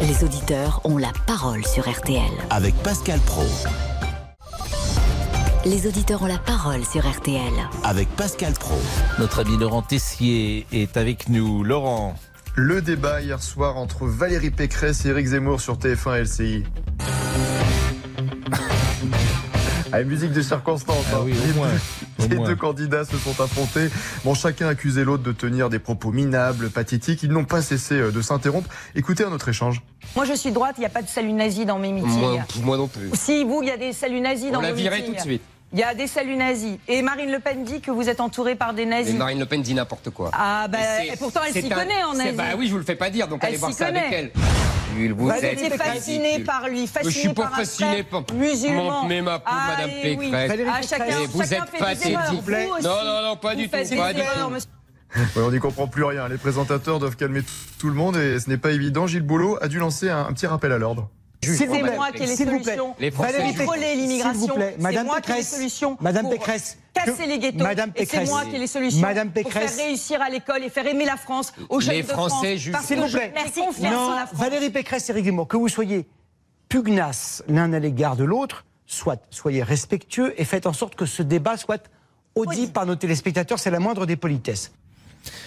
[0.01, 2.21] Les auditeurs ont la parole sur RTL.
[2.49, 3.45] Avec Pascal Pro.
[5.63, 7.53] Les auditeurs ont la parole sur RTL.
[7.83, 8.79] Avec Pascal Pro.
[9.19, 11.63] Notre ami Laurent Tessier est avec nous.
[11.63, 12.15] Laurent.
[12.55, 16.63] Le débat hier soir entre Valérie Pécresse et Éric Zemmour sur TF1 et LCI.
[19.93, 21.03] Ah, musique de circonstance.
[21.11, 21.21] Ah hein.
[21.25, 22.47] oui, au les moins, deux, au les moins.
[22.47, 23.89] deux candidats se sont affrontés.
[24.23, 27.23] Bon, chacun accusait l'autre de tenir des propos minables, pathétiques.
[27.23, 28.69] Ils n'ont pas cessé euh, de s'interrompre.
[28.95, 29.81] Écoutez un autre échange.
[30.15, 32.21] Moi, je suis de droite, il n'y a pas de salut nazi dans mes meetings.
[32.21, 33.09] Moi, moi non plus.
[33.15, 35.11] Si, vous, il y a des saluts nazis On dans la vos virait meetings.
[35.11, 35.41] tout de suite.
[35.73, 36.77] Il y a des saluts nazis.
[36.87, 39.13] Et Marine Le Pen dit que vous êtes entouré par des nazis.
[39.13, 40.29] Mais Marine Le Pen dit n'importe quoi.
[40.33, 42.31] Ah, bah, Et pourtant, elle s'y un- connaît en nazi.
[42.35, 44.31] Bah oui, je vous le fais pas dire, donc Elle allez voir ça avec elle.
[44.93, 46.45] Vous Vous êtes étiez fasciné ridicule.
[46.45, 49.05] par lui, fasciné Je suis pas par fasciné par musulman.
[49.05, 50.29] Mais ma pauvre Ah, Madame eh oui.
[50.29, 50.51] Pécresse.
[50.67, 52.17] Ah, chacun, vous chacun êtes pathétique.
[52.83, 54.27] Non, non, non, pas Vous du tout, pas du tout.
[55.15, 56.27] Ouais, on n'y comprend plus rien.
[56.27, 57.41] Les présentateurs doivent calmer
[57.79, 59.07] tout le monde et ce n'est pas évident.
[59.07, 61.09] Gilles Boulot a dû lancer un, un petit rappel à l'ordre.
[61.43, 62.77] C'est moi qui ai les S'il vous plaît.
[62.99, 64.53] Les pour S'il vous l'immigration.
[64.53, 65.55] plaît, C'est Madame moi qui ai les Pécresse.
[65.55, 66.77] solutions Madame pour Pécresse.
[66.93, 67.63] casser que- les ghettos.
[67.63, 68.29] Madame Et c'est Pécresse.
[68.29, 69.75] moi qui ai les solutions Madame pour Pécresse.
[69.75, 72.29] faire réussir à l'école et faire aimer la France aux jeunes Les de France.
[72.33, 72.73] Français jugent.
[72.73, 73.33] Parce S'il que vous plaît.
[73.35, 74.39] fais confiance en Non, la France.
[74.39, 76.05] Valérie Pécresse et Zemmour, que vous soyez
[76.69, 81.23] pugnaces l'un à l'égard de l'autre, soit soyez respectueux et faites en sorte que ce
[81.23, 81.83] débat soit
[82.35, 83.57] audible par nos téléspectateurs.
[83.57, 84.71] C'est la moindre des politesses.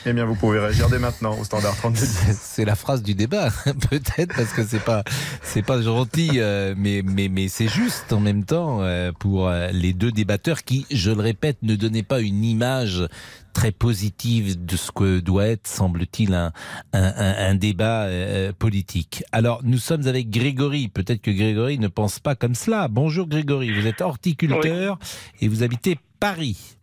[0.06, 1.96] Eh bien, vous pouvez réagir dès maintenant au standard 32.
[2.32, 3.48] C'est la phrase du débat,
[3.90, 5.02] peut-être parce que c'est pas
[5.42, 9.68] c'est pas gentil, euh, mais mais mais c'est juste en même temps euh, pour euh,
[9.72, 13.06] les deux débatteurs qui, je le répète, ne donnaient pas une image
[13.54, 16.52] très positive de ce que doit être, semble-t-il, un,
[16.92, 19.24] un, débat euh, politique.
[19.32, 20.88] Alors, nous sommes avec Grégory.
[20.88, 22.88] Peut-être que Grégory ne pense pas comme cela.
[22.88, 24.98] Bonjour Grégory, vous êtes horticulteur
[25.40, 26.76] et vous habitez Paris.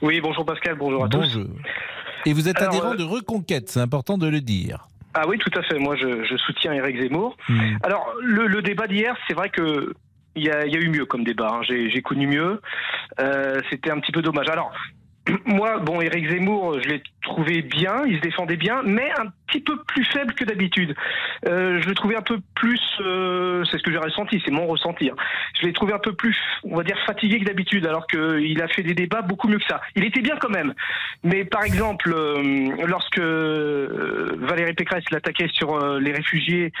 [0.00, 1.38] Oui, bonjour Pascal, bonjour à tous.
[2.26, 4.88] Et vous êtes Alors, adhérent euh, de Reconquête, c'est important de le dire.
[5.14, 5.78] Ah oui, tout à fait.
[5.78, 7.36] Moi, je, je soutiens Éric Zemmour.
[7.48, 7.76] Hmm.
[7.82, 9.92] Alors, le, le débat d'hier, c'est vrai que
[10.34, 11.50] il y a, il y a eu mieux comme débat.
[11.52, 11.60] hein.
[11.68, 12.60] J'ai j'ai connu mieux.
[13.20, 14.48] Euh, C'était un petit peu dommage.
[14.48, 14.72] Alors,
[15.46, 19.60] moi, bon, Éric Zemmour, je l'ai trouvé bien, il se défendait bien, mais un petit
[19.60, 20.94] peu plus faible que d'habitude.
[21.46, 24.66] Euh, je l'ai trouvé un peu plus, euh, c'est ce que j'ai ressenti, c'est mon
[24.66, 25.10] ressenti.
[25.10, 25.14] hein.
[25.60, 28.68] Je l'ai trouvé un peu plus, on va dire, fatigué que d'habitude, alors qu'il a
[28.68, 29.80] fait des débats beaucoup mieux que ça.
[29.94, 30.74] Il était bien quand même.
[31.22, 36.72] Mais par exemple, euh, lorsque Valérie Pécresse l'attaquait sur les réfugiés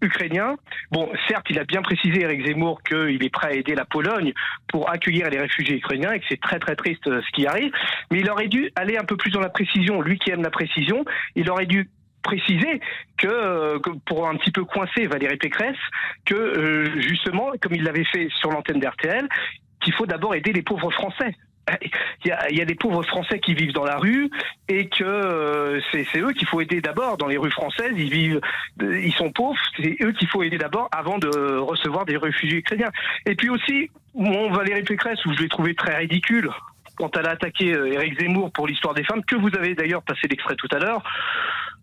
[0.00, 0.56] ukrainiens,
[0.90, 4.32] bon, certes, il a bien précisé, Eric Zemmour, qu'il est prêt à aider la Pologne
[4.68, 7.72] pour accueillir les réfugiés ukrainiens et que c'est très très triste ce qui arrive.
[8.10, 10.00] Mais il aurait dû aller un peu plus dans la précision.
[10.00, 11.90] Lui qui aime la précision, il aurait dû
[12.26, 12.80] préciser
[13.16, 15.76] que, euh, pour un petit peu coincer Valérie Pécresse,
[16.24, 19.28] que euh, justement, comme il l'avait fait sur l'antenne d'RTL,
[19.80, 21.34] qu'il faut d'abord aider les pauvres Français.
[22.24, 24.30] Il y, a, des pauvres Français qui vivent dans la rue
[24.68, 27.92] et que euh, c'est eux qu'il faut aider d'abord dans les rues françaises.
[27.96, 28.40] Ils vivent,
[28.80, 29.58] ils sont pauvres.
[29.76, 32.92] C'est eux qu'il faut aider d'abord avant de recevoir des réfugiés ukrainiens.
[33.26, 36.50] Et puis aussi, mon Valérie Pécresse, où je l'ai trouvé très ridicule
[36.96, 40.02] quand elle a attaqué euh, Éric Zemmour pour l'histoire des femmes, que vous avez d'ailleurs
[40.02, 41.02] passé l'extrait tout à l'heure.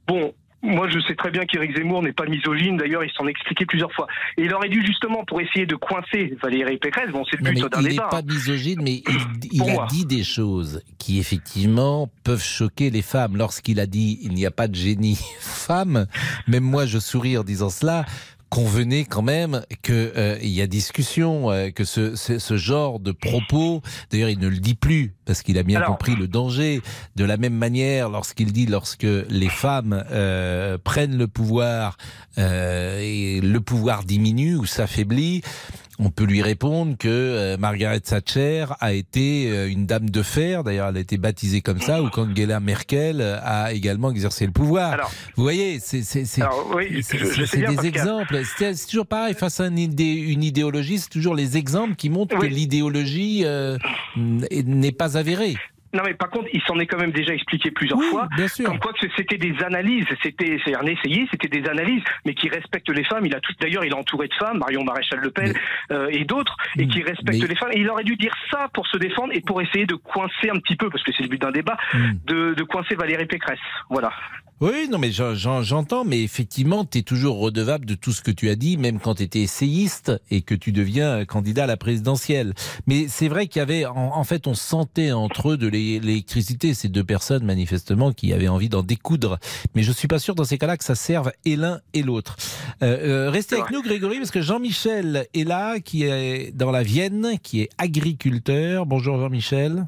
[0.08, 3.65] Bon, moi je sais très bien qu'Éric Zemmour n'est pas misogyne, d'ailleurs il s'en expliquait
[3.65, 4.08] plusieurs fois.
[4.38, 7.60] Et il aurait dû justement, pour essayer de coincer Valérie Pécresse, bon c'est le but
[7.69, 8.08] d'un il n'est débat.
[8.08, 8.26] pas hein.
[8.26, 9.04] misogyne, mais
[9.52, 9.88] il, a moi.
[9.89, 13.36] dit des choses qui effectivement peuvent choquer les femmes.
[13.36, 16.08] Lorsqu'il a dit il n'y a pas de génie femme,
[16.47, 18.06] même moi je souris en disant cela.
[18.54, 20.12] Convenez quand même qu'il
[20.44, 24.58] y a discussion, euh, que ce, ce, ce genre de propos, d'ailleurs il ne le
[24.60, 26.80] dit plus parce qu'il a bien Alors- compris le danger.
[27.16, 31.98] De la même manière, lorsqu'il dit lorsque les femmes euh, prennent le pouvoir
[32.38, 35.42] euh, et le pouvoir diminue ou s'affaiblit,
[35.99, 40.63] on peut lui répondre que euh, Margaret Thatcher a été euh, une dame de fer,
[40.63, 44.51] d'ailleurs elle a été baptisée comme ça, ou qu'Angela Merkel euh, a également exercé le
[44.51, 44.93] pouvoir.
[44.93, 46.03] Alors, Vous voyez, c'est
[46.75, 47.03] oui,
[47.51, 48.41] des exemples.
[48.58, 52.38] C'est toujours pareil face à une, idée, une idéologie, c'est toujours les exemples qui montrent
[52.38, 53.77] que l'idéologie euh,
[54.15, 55.56] n'est pas avérée.
[55.93, 58.27] Non, mais par contre, il s'en est quand même déjà expliqué plusieurs fois.
[58.36, 58.65] Bien sûr.
[58.65, 62.49] Comme quoi que c'était des analyses, c'était c'est un essayé, c'était des analyses, mais qui
[62.49, 63.25] respectent les femmes.
[63.25, 65.53] Il a tout, d'ailleurs, il est entouré de femmes, Marion Maréchal Le Pen
[65.91, 67.71] euh, et d'autres, et qui respectent mais- les femmes.
[67.73, 70.60] Et il aurait dû dire ça pour se défendre et pour essayer de coincer un
[70.60, 71.77] petit peu, parce que c'est le but d'un débat,
[72.25, 73.60] de, de coincer Valérie Pécresse.
[73.89, 74.12] Voilà.
[74.63, 78.21] Oui, non, mais j'en- j'en- j'entends, mais effectivement, tu es toujours redevable de tout ce
[78.21, 81.65] que tu as dit, même quand tu étais essayiste et que tu deviens euh, candidat
[81.65, 82.54] à la présidentielle.
[82.88, 85.99] Mais c'est vrai qu'il y avait, en, en fait, on sentait entre eux de l'é-
[85.99, 89.38] l'électricité, ces deux personnes, manifestement, qui avaient envie d'en découdre.
[89.76, 92.38] Mais je suis pas sûr, dans ces cas-là, que ça serve et l'un et l'autre.
[92.84, 96.84] Euh, euh, restez avec nous, Grégory, parce que Jean-Michel est là, qui est dans la
[96.84, 98.86] Vienne, qui est agriculteur.
[98.86, 99.88] Bonjour, Jean-Michel.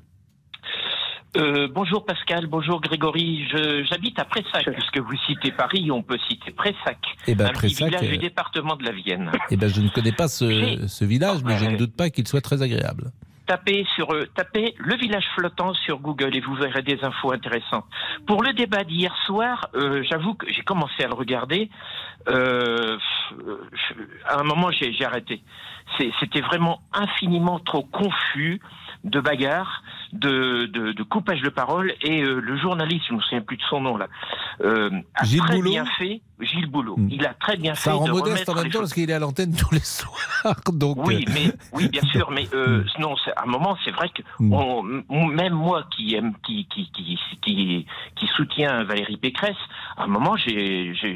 [1.38, 3.45] Euh, bonjour Pascal, bonjour Grégory.
[3.89, 7.74] J'habite à Pressac, puisque vous citez Paris, on peut citer Pressac, Eh ben, un petit
[7.74, 9.32] village euh, du département de la Vienne.
[9.52, 12.41] Eh ben, je ne connais pas ce, village, mais je ne doute pas qu'il soit
[12.41, 13.12] très agréable.
[13.48, 17.86] Tapez sur euh, tapez le village flottant sur Google et vous verrez des infos intéressantes.
[18.26, 21.69] Pour le débat d'hier soir, euh, j'avoue que j'ai commencé à le regarder.
[22.28, 22.98] Euh,
[23.38, 23.93] je-
[24.28, 25.43] à un moment, j'ai arrêté.
[26.19, 28.60] C'était vraiment infiniment trop confus
[29.04, 29.84] de bagarres,
[30.19, 33.58] de, de, de coupage de parole et euh, le journaliste, je ne me souviens plus
[33.58, 34.08] de son nom là,
[34.62, 36.21] euh, a Gilles très Boulot bien fait.
[36.41, 37.08] Gilles Boulot, Hmm.
[37.12, 38.93] il a très bien Ça fait rend de modeste remettre en même temps choses- parce
[38.93, 40.56] qu'il est à l'antenne tous les soirs.
[40.73, 44.10] Donc, oui, euh, mais oui, bien sûr, mais euh, non, à un moment, c'est vrai
[44.10, 44.54] que Mm.
[44.54, 49.56] on- même moi qui aime, qui qui qui qui, qui soutient Valérie Pécresse,
[49.97, 51.08] à un moment, j'ai- je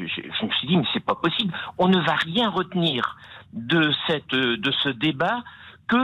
[0.46, 1.52] me suis dit, mais c'est pas possible.
[1.78, 3.16] On ne va rien retenir
[3.52, 5.42] de cette de ce débat
[5.88, 5.96] que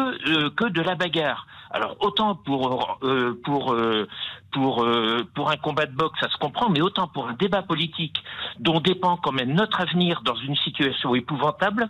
[0.46, 1.46] euh, que de la bagarre.
[1.70, 4.06] Alors autant pour euh, pour euh,
[4.52, 7.62] pour euh, pour un combat de boxe, ça se comprend, mais autant pour un débat
[7.62, 8.22] politique
[8.58, 11.88] dont dépend quand même notre avenir dans une situation épouvantable,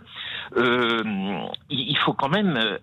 [0.57, 1.01] euh,
[1.69, 2.77] il faut quand même euh,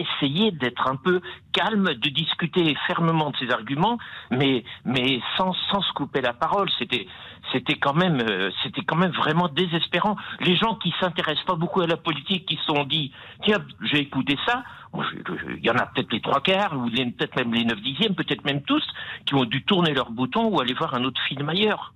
[0.00, 1.20] essayer d'être un peu
[1.52, 3.98] calme, de discuter fermement de ses arguments,
[4.30, 6.68] mais mais sans sans se couper la parole.
[6.78, 7.06] C'était
[7.52, 10.16] c'était quand même euh, c'était quand même vraiment désespérant.
[10.40, 14.00] Les gens qui s'intéressent pas beaucoup à la politique, qui se sont dit tiens j'ai
[14.00, 14.62] écouté ça,
[14.94, 18.44] il y en a peut-être les trois quarts ou peut-être même les neuf dixièmes, peut-être
[18.44, 18.86] même tous
[19.26, 21.92] qui ont dû tourner leur bouton ou aller voir un autre film ailleurs.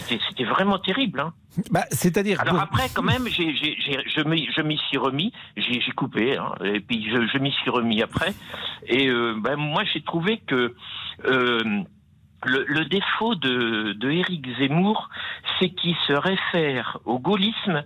[0.00, 1.20] C'était vraiment terrible.
[1.20, 1.32] Hein.
[1.70, 2.40] bah, c'est-à-dire.
[2.40, 5.80] Alors pour- après, quand même, j'ai, j'ai, j'ai- je m'y, je m'y suis remis, j'ai,
[5.92, 8.32] coupé, hein, et puis je, je m'y suis remis après.
[8.86, 10.74] Et euh, ben, moi, j'ai trouvé que
[11.26, 11.82] euh,
[12.44, 15.08] le, le défaut de, de Éric Zemmour,
[15.58, 17.84] c'est qu'il se réfère au gaullisme,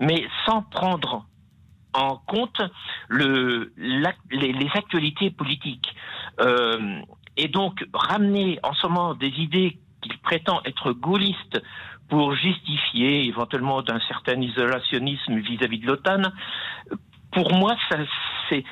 [0.00, 1.26] mais sans prendre
[1.94, 2.60] en compte
[3.08, 5.94] le, la- les, les actualités politiques.
[6.40, 7.00] Euh,
[7.36, 11.62] et donc, ramener en ce moment des idées qu'il prétend être gaullistes
[12.08, 16.22] pour justifier éventuellement d'un certain isolationnisme vis-à-vis de l'OTAN,
[17.32, 17.98] pour moi, ça,
[18.48, 18.64] c'est,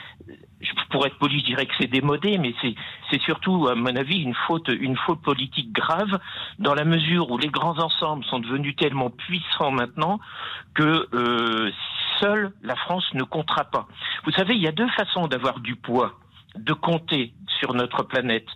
[0.91, 2.75] pourrais être poli, je dirais que c'est démodé, mais c'est,
[3.11, 6.19] c'est surtout, à mon avis, une faute, une faute politique grave,
[6.59, 10.19] dans la mesure où les grands ensembles sont devenus tellement puissants maintenant
[10.75, 11.71] que euh,
[12.21, 13.87] seule la France ne comptera pas.
[14.25, 16.15] Vous savez, il y a deux façons d'avoir du poids,
[16.57, 18.49] de compter sur notre planète.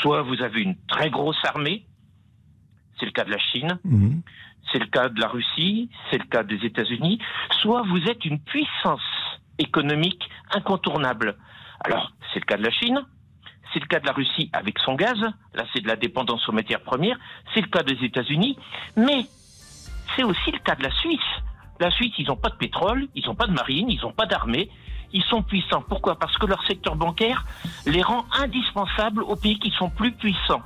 [0.00, 1.84] Soit vous avez une très grosse armée,
[3.02, 4.22] c'est le cas de la Chine, Mhm.
[4.70, 7.18] c'est le cas de la Russie, c'est le cas des États-Unis,
[7.60, 9.00] soit vous êtes une puissance
[9.58, 10.22] économique
[10.54, 11.36] incontournable.
[11.84, 13.04] Alors, c'est le cas de la Chine,
[13.72, 16.52] c'est le cas de la Russie avec son gaz, là c'est de la dépendance aux
[16.52, 17.18] matières premières,
[17.52, 18.56] c'est le cas des États-Unis,
[18.96, 19.26] mais
[20.14, 21.18] c'est aussi le cas de la Suisse.
[21.80, 24.26] La Suisse, ils n'ont pas de pétrole, ils n'ont pas de marine, ils n'ont pas
[24.26, 24.70] d'armée,
[25.12, 25.82] ils sont puissants.
[25.82, 26.16] Pourquoi?
[26.20, 27.44] Parce que leur secteur bancaire
[27.86, 30.62] les rend indispensables aux pays qui sont plus puissants.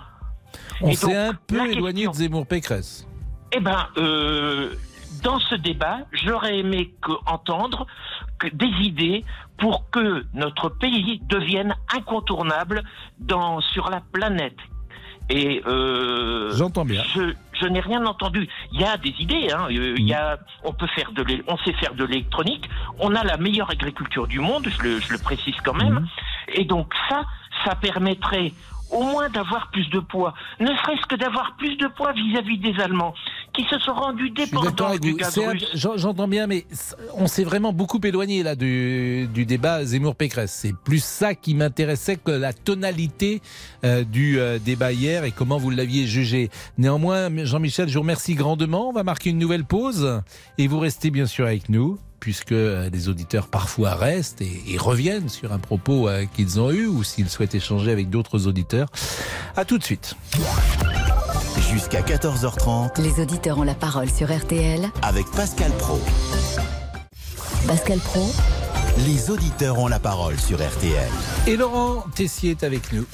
[0.83, 3.07] On s'est un peu question- éloigné de Zemmour-Pécresse.
[3.53, 4.75] eh ben, euh,
[5.23, 7.87] dans ce débat, j'aurais aimé que, entendre
[8.39, 9.25] que des idées
[9.59, 12.83] pour que notre pays devienne incontournable
[13.19, 14.59] dans, sur la planète.
[15.29, 17.03] Et euh, J'entends bien.
[17.15, 18.49] Je, je n'ai rien entendu.
[18.73, 19.49] Il y a des idées.
[19.53, 19.67] Hein.
[19.71, 22.69] Euh, Il y a, on peut faire de, on sait faire de l'électronique.
[23.01, 24.69] On a la meilleure agriculture du monde.
[24.69, 26.07] Je le, je le précise quand même.
[26.53, 27.25] Et donc ça,
[27.65, 28.53] ça permettrait
[28.91, 32.81] au moins d'avoir plus de poids, ne serait-ce que d'avoir plus de poids vis-à-vis des
[32.81, 33.15] Allemands,
[33.53, 35.67] qui se sont rendus dépendants du gaz russe.
[35.75, 36.65] j'en- J'entends bien, mais
[37.15, 40.53] on s'est vraiment beaucoup éloigné là du, du débat Zemmour-Pécresse.
[40.53, 43.43] C'est plus ça qui m'intéressait que la tonalité
[43.85, 46.51] euh, du euh, débat hier et comment vous l'aviez jugé.
[46.79, 48.89] Néanmoins, Jean-Michel, je vous remercie grandement.
[48.89, 50.23] On va marquer une nouvelle pause
[50.59, 54.79] et vous restez bien sûr avec nous puisque euh, les auditeurs parfois restent et, et
[54.79, 58.89] reviennent sur un propos euh, qu'ils ont eu ou s'ils souhaitent échanger avec d'autres auditeurs.
[59.55, 60.17] À tout de suite.
[61.71, 64.91] Jusqu'à 14h30 Les auditeurs ont la parole sur RTL.
[65.03, 66.01] avec Pascal Pro.
[67.69, 68.29] Pascal Pro,
[69.07, 71.09] Les auditeurs ont la parole sur RTL.
[71.47, 73.07] Et Laurent Tessier est avec nous.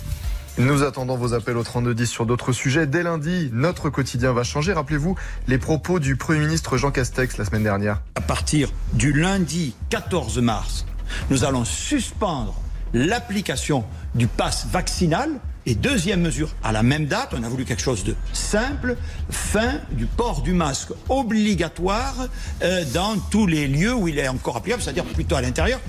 [0.58, 2.86] Nous attendons vos appels au 3210 sur d'autres sujets.
[2.86, 4.74] Dès lundi, notre quotidien va changer.
[4.74, 5.16] Rappelez-vous
[5.48, 8.02] les propos du Premier ministre Jean Castex la semaine dernière.
[8.16, 10.84] À partir du lundi 14 mars,
[11.30, 12.60] nous allons suspendre
[12.92, 13.84] l'application
[14.14, 15.30] du pass vaccinal.
[15.64, 18.96] Et deuxième mesure, à la même date, on a voulu quelque chose de simple,
[19.30, 22.26] fin du port du masque obligatoire
[22.62, 25.80] euh, dans tous les lieux où il est encore applicable, c'est-à-dire plutôt à l'intérieur.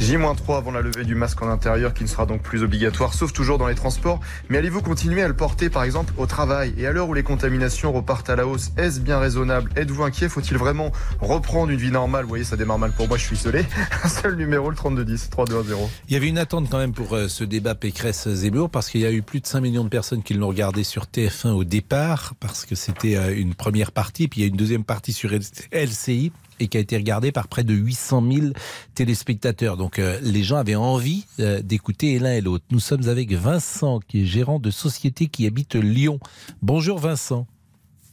[0.00, 3.32] J-3 avant la levée du masque en intérieur qui ne sera donc plus obligatoire, sauf
[3.32, 4.20] toujours dans les transports.
[4.48, 7.22] Mais allez-vous continuer à le porter par exemple au travail Et à l'heure où les
[7.22, 11.90] contaminations repartent à la hausse, est-ce bien raisonnable Êtes-vous inquiet Faut-il vraiment reprendre une vie
[11.90, 13.64] normale Vous voyez, ça démarre mal pour moi, je suis isolé.
[14.04, 15.74] Un seul numéro, le 3210, 3210.
[16.08, 19.06] Il y avait une attente quand même pour euh, ce débat Pécresse-Zemmour parce qu'il y
[19.06, 22.34] a eu plus de 5 millions de personnes qui l'ont regardé sur TF1 au départ
[22.40, 25.30] parce que c'était euh, une première partie, puis il y a une deuxième partie sur
[25.30, 28.46] LCI et qui a été regardé par près de 800 000
[28.94, 29.76] téléspectateurs.
[29.76, 32.64] Donc euh, les gens avaient envie euh, d'écouter l'un et l'autre.
[32.70, 36.18] Nous sommes avec Vincent, qui est gérant de société qui habite Lyon.
[36.62, 37.46] Bonjour Vincent.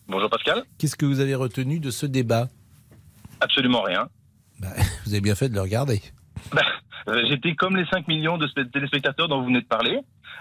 [0.08, 0.64] Bonjour Pascal.
[0.78, 2.50] Qu'est-ce que vous avez retenu de ce débat?
[3.40, 4.08] Absolument rien.
[4.60, 4.70] Bah,
[5.06, 6.02] vous avez bien fait de le regarder.
[6.52, 6.62] Bah,
[7.08, 10.00] euh, J'étais comme les 5 millions de téléspectateurs dont vous venez de parler.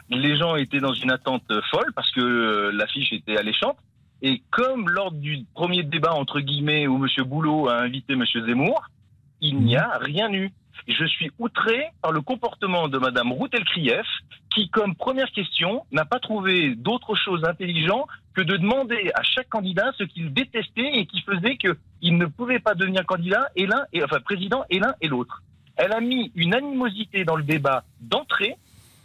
[0.08, 3.76] Les gens étaient dans une attente folle parce que l'affiche était alléchante.
[4.22, 7.24] Et comme lors du premier débat, entre guillemets, où M.
[7.24, 8.24] Boulot a invité M.
[8.34, 8.82] Zemmour,
[9.40, 10.52] il n'y a rien eu.
[10.86, 14.06] Je suis outré par le comportement de Mme Routel-Krief,
[14.54, 19.48] qui, comme première question, n'a pas trouvé d'autre chose intelligent que de demander à chaque
[19.48, 23.48] candidat ce qu'il détestait et qui faisait qu'il ne pouvait pas devenir candidat
[24.02, 25.42] enfin président et l'un et l'autre.
[25.76, 28.56] Elle a mis une animosité dans le débat d'entrée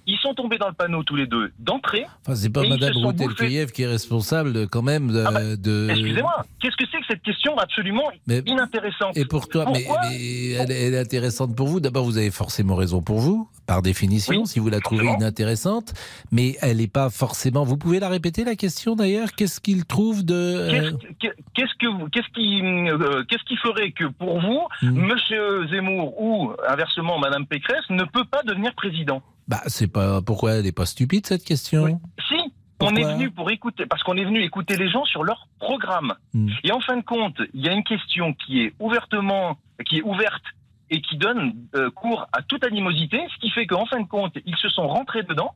[0.08, 2.06] ils sont tombés dans le panneau tous les deux d'entrée.
[2.22, 5.24] Enfin, c'est pas Madame Routel-Kuyev qui est responsable quand même de.
[5.26, 5.88] Ah bah, de...
[5.90, 9.18] Excusez-moi, qu'est-ce que c'est que cette question absolument inintéressante?
[9.18, 11.80] Et pour toi, mais, mais elle, elle, est intéressante pour vous.
[11.80, 15.94] D'abord, vous avez forcément raison pour vous, par définition, Oui, si vous la trouvez inintéressante.
[16.32, 17.64] Mais elle n'est pas forcément.
[17.64, 19.32] Vous pouvez la répéter la question d'ailleurs?
[19.34, 20.34] Qu'est-ce qu'il trouve de.
[20.36, 24.62] euh, Qu'est-ce que vous- qu'est-ce qui euh, qu'est-ce qui ferait que pour vous.
[24.82, 29.22] Monsieur Zemmour ou inversement Madame Pécresse ne peut pas devenir président?
[29.48, 30.22] Bah, c'est pas.
[30.22, 32.00] Pourquoi elle n'est pas stupide cette question?
[32.28, 35.48] Si, on est venu pour écouter, parce qu'on est venu écouter les gens sur leur
[35.60, 36.14] programme.
[36.34, 36.50] Hmm.
[36.64, 40.04] Et en fin de compte, il y a une question qui est ouvertement, qui est
[40.04, 40.44] ouverte
[40.90, 44.38] et qui donne euh, cours à toute animosité, ce qui fait qu'en fin de compte,
[44.46, 45.56] ils se sont rentrés dedans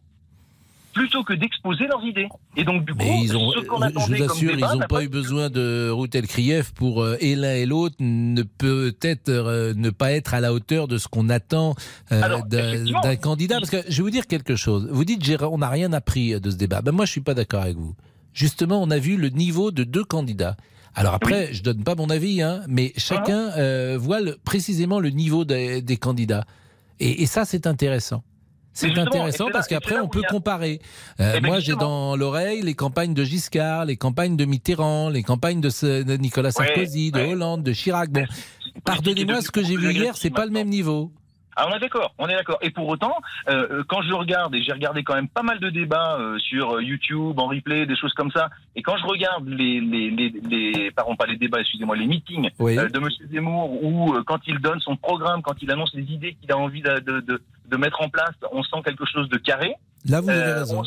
[0.93, 2.27] plutôt que d'exposer leurs idées.
[2.57, 4.87] Et donc du coup, Mais ils ont, ce qu'on je vous comme assure, ils n'ont
[4.87, 9.73] pas eu besoin de Routel Krief pour euh, et l'un et l'autre ne peut-être euh,
[9.75, 11.75] ne pas être à la hauteur de ce qu'on attend
[12.11, 13.59] euh, d'un candidat.
[13.59, 14.87] Parce que je vais vous dire quelque chose.
[14.91, 16.81] Vous dites on n'a rien appris de ce débat.
[16.81, 17.95] Ben moi je suis pas d'accord avec vous.
[18.33, 20.55] Justement, on a vu le niveau de deux candidats.
[20.95, 25.09] Alors après, je donne pas mon avis, hein, mais chacun euh, voit le- précisément le
[25.09, 26.45] niveau des, des candidats.
[26.99, 28.23] Et, et ça, c'est intéressant.
[28.73, 30.79] C'est intéressant là- parce qu'après, on peut a- comparer.
[31.19, 35.09] Euh, Eh ben, moi, j'ai dans l'oreille les campagnes de Giscard, les campagnes de Mitterrand,
[35.09, 37.33] les campagnes de, ce- de Nicolas Ouais, Sarkozy, de ouais.
[37.33, 38.09] Hollande, de Chirac.
[38.09, 38.25] Bon,
[38.85, 41.11] pardonnez-moi, ce que j'ai vu hier, c'est pas le même niveau.
[41.61, 42.57] Ah, on est d'accord, on est d'accord.
[42.61, 43.15] Et pour autant,
[43.49, 46.79] euh, quand je regarde, et j'ai regardé quand même pas mal de débats euh, sur
[46.79, 50.91] YouTube, en replay, des choses comme ça, et quand je regarde les, les, les, les
[50.91, 52.77] pardon, pas les débats, excusez-moi, les meetings Oui.
[52.79, 56.37] euh, de Monsieur Zemmour, où quand il donne son programme, quand il annonce les idées
[56.39, 59.37] qu'il a envie de, de, de, de mettre en place, on sent quelque chose de
[59.37, 59.73] carré.
[60.05, 60.81] Là, vous avez Euh, raison.
[60.81, 60.83] on-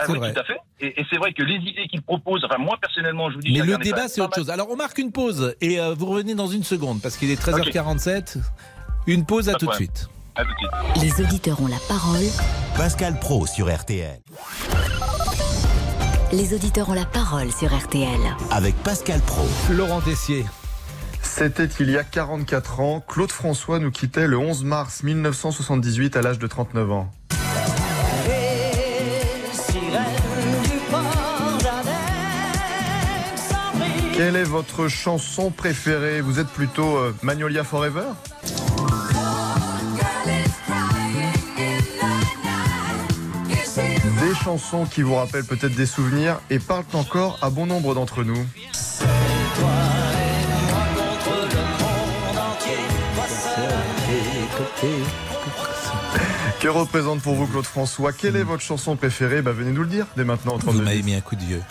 [0.00, 0.32] Ah C'est oui, vrai.
[0.32, 0.58] tout à fait.
[0.80, 3.52] Et, et c'est vrai que les idées qu'il propose, enfin moi personnellement, je vous dis,
[3.52, 4.48] Mais le débat, c'est autre chose.
[4.48, 7.40] Alors, on marque une pause et euh, vous revenez dans une seconde parce qu'il est
[7.40, 8.36] 13h47.
[9.08, 9.90] Une pause, à Pas de tout de problème.
[9.96, 10.08] suite.
[10.36, 11.02] À tout de suite.
[11.18, 12.22] Les auditeurs ont la parole.
[12.76, 14.20] Pascal Pro sur RTL.
[16.32, 18.20] Les auditeurs ont la parole sur RTL.
[18.52, 19.46] Avec Pascal Pro.
[19.72, 20.44] Laurent Tessier.
[21.38, 23.00] C'était il y a 44 ans.
[23.00, 27.12] Claude François nous quittait le 11 mars 1978 à l'âge de 39 ans.
[34.16, 36.20] Quelle est votre chanson préférée?
[36.20, 38.02] Vous êtes plutôt euh, Magnolia Forever?
[43.76, 48.24] Des chansons qui vous rappellent peut-être des souvenirs et parlent encore à bon nombre d'entre
[48.24, 48.44] nous.
[56.60, 59.88] Que représente pour vous Claude François Quelle est votre chanson préférée bah, Venez nous le
[59.88, 60.52] dire dès maintenant.
[60.52, 60.84] au Vous 32.
[60.84, 61.62] m'avez mis un coup de vieux.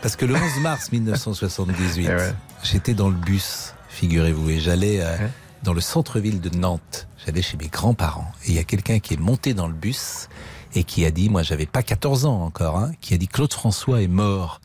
[0.00, 2.32] Parce que le 11 mars 1978, Eh ouais.
[2.62, 5.16] j'étais dans le bus, figurez-vous, et j'allais euh,
[5.62, 7.08] dans le centre-ville de Nantes.
[7.24, 8.30] J'allais chez mes grands-parents.
[8.44, 10.28] Et il y a quelqu'un qui est monté dans le bus
[10.74, 13.52] et qui a dit, moi j'avais pas 14 ans encore, hein, qui a dit Claude
[13.52, 14.60] François est mort.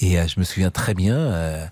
[0.00, 1.66] Et euh, je me souviens très bien, euh,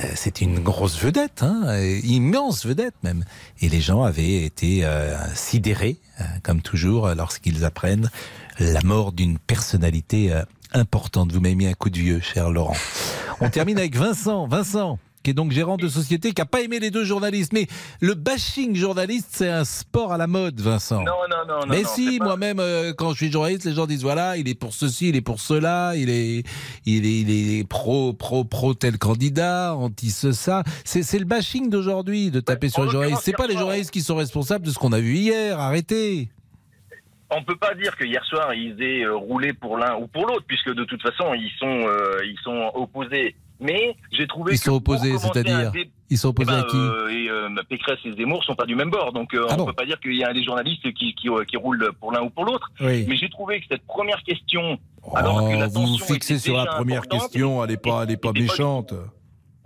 [0.00, 3.24] euh, c'était une grosse vedette, hein, euh, immense vedette même.
[3.60, 5.98] Et les gens avaient été euh, sidérés,
[6.42, 8.10] comme toujours, lorsqu'ils apprennent
[8.58, 10.32] la mort d'une personnalité
[10.72, 11.30] importante.
[11.30, 12.76] Vous m'avez mis un coup de vieux, cher Laurent.
[13.40, 14.48] On termine avec Vincent.
[14.48, 17.52] Vincent qui est donc gérant de société, qui n'a pas aimé les deux journalistes.
[17.52, 17.66] Mais
[18.00, 21.02] le bashing journaliste, c'est un sport à la mode, Vincent.
[21.02, 21.66] Non, non, non.
[21.68, 24.54] Mais non, si, moi-même, euh, quand je suis journaliste, les gens disent voilà, il est
[24.54, 26.44] pour ceci, il est pour cela, il est,
[26.86, 30.62] il est, il est pro, pro, pro tel candidat, anti ce ça.
[30.82, 33.20] C'est, c'est le bashing d'aujourd'hui de taper sur les journalistes.
[33.22, 35.60] C'est pas les journalistes qui sont responsables de ce qu'on a vu hier.
[35.60, 36.30] Arrêtez.
[37.30, 40.26] On peut pas dire que hier soir ils aient euh, roulé pour l'un ou pour
[40.26, 43.36] l'autre, puisque de toute façon ils sont euh, ils sont opposés.
[43.60, 46.70] Mais j'ai trouvé Ils que sont opposés, c'est-à-dire dé- Ils sont opposés Eh ben, à
[46.70, 49.54] qui euh, et, euh, Pécresse et Zemmour sont pas du même bord, donc euh, Ah
[49.54, 51.90] on bon peut pas dire qu'il y a des journalistes qui, qui, euh, qui roulent
[52.00, 52.70] pour l'un ou pour l'autre.
[52.80, 53.04] Oui.
[53.08, 54.78] Mais j'ai trouvé que cette première question,
[55.14, 58.12] alors que Oh, la vous vous fixez sur la première question, elle n'est pas, elle
[58.12, 58.94] est pas était pas- méchante.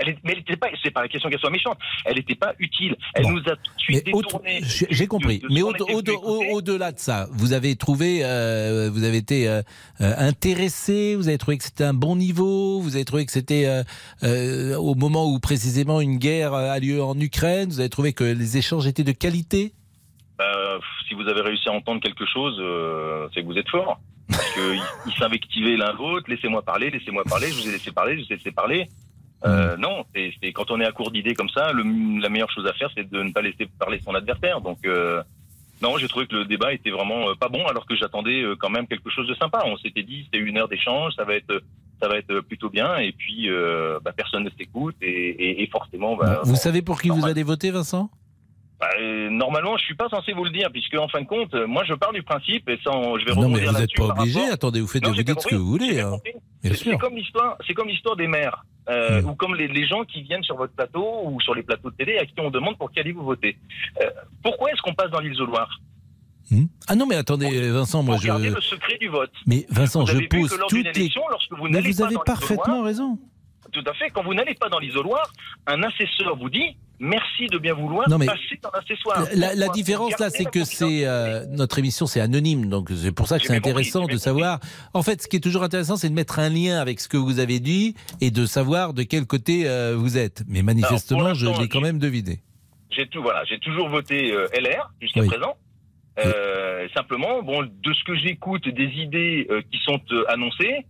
[0.02, 2.34] Elle est- mais elle était pas, c'est pas la question qu'elle soit méchante, elle n'était
[2.34, 2.96] pas utile.
[3.14, 4.60] Elle nous a tout de suite détourné.
[4.62, 5.38] j'ai compris.
[5.38, 9.04] de- de ce Mais au- au- au- au-delà de ça, vous avez trouvé, euh, vous
[9.04, 9.62] avez été euh,
[10.00, 13.66] euh, intéressé, vous avez trouvé que c'était un bon niveau, vous avez trouvé que c'était
[14.22, 18.24] euh, au moment où précisément une guerre a lieu en Ukraine, vous avez trouvé que
[18.24, 19.72] les échanges étaient de qualité?
[20.40, 20.78] Euh,
[21.08, 24.00] si vous avez réussi à entendre quelque chose, euh, c'est que vous êtes fort.
[24.28, 28.16] Parce qu'ils ils s'invectivaient l'un l'autre, laissez-moi parler, laissez-moi parler, je vous ai laissé parler,
[28.18, 28.88] je vous ai laissé parler.
[29.44, 32.50] Euh, non, c'est c'est- quand on est à court d'idées comme ça, le- la meilleure
[32.50, 34.60] chose à faire, c'est de ne pas laisser parler son adversaire.
[34.60, 35.22] Donc, euh,
[35.80, 38.54] non, j'ai trouvé que le débat était vraiment euh, pas bon, alors que j'attendais euh,
[38.56, 39.62] quand même quelque chose de sympa.
[39.66, 41.60] On s'était dit, c'était une heure d'échange, ça va être,
[42.00, 42.96] ça va être plutôt bien.
[42.98, 47.00] Et puis, euh, bah, personne ne s'écoute, et, et- et forcément, bah, vous savez pour
[47.00, 48.10] qui vous allez voter, Vincent?
[48.82, 51.54] Bah, euh, normalement, je suis pas censé vous le dire, puisque en fin de compte,
[51.54, 53.94] euh, moi, je pars du principe, et ça, on- je vais Non, mais vous n'êtes
[53.96, 54.40] pas obligé.
[54.40, 56.00] rapport- Attendez, vous faites, Non, vous dites ce que vous voulez.
[56.00, 56.16] hein.
[56.64, 60.22] C'est comme l'histoire, c'est comme l'histoire des maires, euh, ou comme les, les gens qui
[60.22, 62.90] viennent sur votre plateau ou sur les plateaux de télé à qui on demande pour
[62.90, 63.56] qui allez-vous voter.
[64.02, 64.06] Euh,
[64.42, 65.78] pourquoi est-ce qu'on passe dans l'isoloir
[66.88, 68.28] Ah non, mais attendez, Vincent, moi je.
[68.30, 69.30] le secret du vote.
[69.46, 70.90] Mais Vincent, Vous je pose toutes les.
[71.02, 73.18] élection, lorsque vous Mais vous pas avez parfaitement raison.
[73.72, 74.10] Tout à fait.
[74.10, 75.32] Quand vous n'allez pas dans l'isoloir,
[75.66, 79.26] un assesseur vous dit merci de bien vouloir Non, mais passer dans l'assessoir.
[79.34, 83.38] La, différence là, c'est que c'est euh, notre émission, c'est anonyme, donc c'est pour ça
[83.38, 84.60] que c'est compris, intéressant de savoir.
[84.94, 87.16] En fait, ce qui est toujours intéressant, c'est de mettre un lien avec ce que
[87.16, 90.44] vous avez dit et de savoir de quel côté euh, vous êtes.
[90.48, 92.40] Mais manifestement, Alors, je l'ai quand même deviné.
[92.90, 95.28] j'ai tout voilà, j'ai toujours voté euh, LR jusqu'à Oui.
[95.28, 95.56] présent.
[96.94, 99.98] Simplement, bon, de ce que j'écoute des idées qui sont
[100.28, 100.84] annoncées,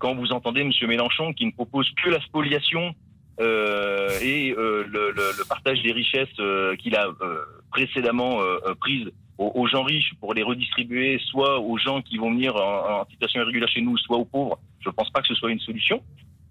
[0.00, 2.94] quand vous entendez Monsieur Mélenchon qui ne propose que la spoliation
[3.38, 9.10] euh, et euh, le, partage des richesses euh, qu'il a euh, précédemment euh, euh, prises
[9.36, 13.06] aux, aux gens riches pour les redistribuer, soit aux gens qui vont venir en, en
[13.06, 15.60] situation irrégulière chez nous, soit aux pauvres, je ne pense pas que ce soit une
[15.60, 16.02] solution.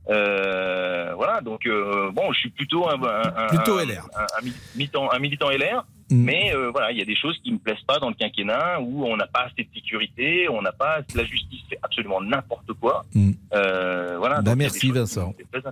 [0.10, 4.08] Euh, voilà, donc euh, bon, je suis plutôt un, un- Plutôt un- LR.
[4.16, 4.46] un,
[4.76, 6.24] militant, un militant LR, Mm.
[6.24, 8.80] mais euh, voilà, il y a des choses qui me plaisent pas dans le quinquennat
[8.80, 12.72] où on n'a pas assez de sécurité, on n'a pas la justice fait absolument n'importe
[12.74, 13.04] quoi.
[13.16, 13.32] Mm.
[13.56, 14.36] Euh, voilà.
[14.36, 15.34] Bah, donc merci, Vincent.
[15.34, 15.72] qui me.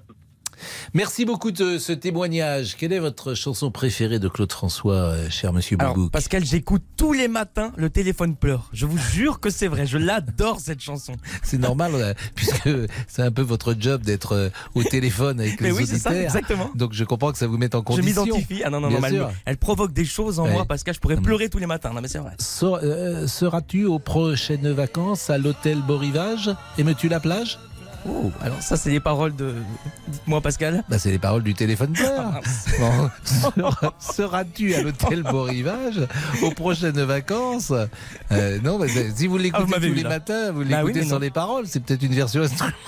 [0.93, 2.75] Merci beaucoup de ce témoignage.
[2.77, 7.13] Quelle est votre chanson préférée de Claude François, euh, cher Monsieur Boubouk Pascal, j'écoute tous
[7.13, 8.69] les matins le téléphone pleure.
[8.73, 9.85] Je vous jure que c'est vrai.
[9.85, 11.13] Je l'adore cette chanson.
[11.43, 12.69] C'est normal, puisque
[13.07, 16.09] c'est un peu votre job d'être euh, au téléphone avec Mais les oui, c'est ça,
[16.09, 16.25] auditeurs.
[16.27, 16.69] exactement.
[16.75, 18.23] Donc je comprends que ça vous met en Je condition.
[18.25, 18.61] m'identifie.
[18.63, 20.51] Ah non, non, non, elle, elle provoque des choses en Ouais.
[20.53, 20.93] moi, Pascal.
[20.93, 21.91] Je pourrais pleurer tous les matins.
[21.93, 22.31] Non, mais c'est vrai.
[22.63, 27.57] Euh, Seras-tu aux prochaines vacances à l'hôtel Beau Rivage Aimes-tu la plage?
[28.05, 29.55] Oh, alors ça, c'est les paroles de.
[30.07, 30.83] Dites-moi, Pascal.
[30.89, 32.41] bah, C'est les paroles du téléphone pleure.
[32.79, 36.01] Bon, sera- Seras-tu à l'hôtel Beau Rivage
[36.41, 37.71] aux prochaines vacances?
[38.31, 40.09] Euh, Non, mais c'est- si vous Ah, vous l'écoutez tous vu, les là.
[40.09, 41.19] matins, vous Bah oui, l'écoutez sans non.
[41.19, 42.41] les paroles, c'est peut-être une version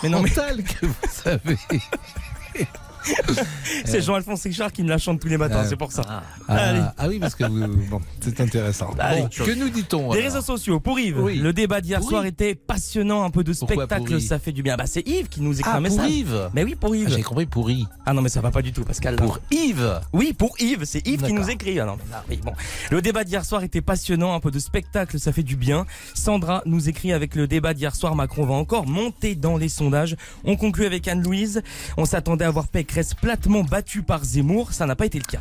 [0.03, 1.57] Mais non, mais- instrumentale que vous savez.
[3.85, 6.01] C'est Jean-Alphonse Richard qui me la chante tous les matins, Euh, c'est pour ça.
[6.07, 6.81] Ah, Allez.
[6.97, 8.91] ah oui, parce que bon, c'est intéressant.
[8.95, 11.37] Bon, que nous dit-on Les réseaux sociaux, pour Yves, Oui.
[11.37, 14.75] le débat d'hier soir était passionnant, un peu de Pourquoi spectacle, ça fait du bien.
[14.75, 16.05] Bah c'est Yves qui nous écrit Ah, un pour.
[16.05, 17.07] Yves Mais oui, pour Yves.
[17.11, 17.85] Ah, J'ai compris pourri.
[18.05, 19.15] Ah non mais ça va pas du tout Pascal.
[19.17, 21.79] Pour Yves Oui, pour Yves, c'est Yves qui nous écrit.
[21.79, 22.53] Ah non, mais là, oui, bon.
[22.91, 25.85] Le débat d'hier soir était passionnant, un peu de spectacle, ça fait du bien.
[26.13, 30.15] Sandra nous écrit avec le débat d'hier soir, Macron va encore monter dans les sondages.
[30.43, 31.61] On conclut avec Anne-Louise.
[31.97, 35.39] On s'attendait à voir Pécresse platement battue par Zemmour, ça n'a pas été le cas.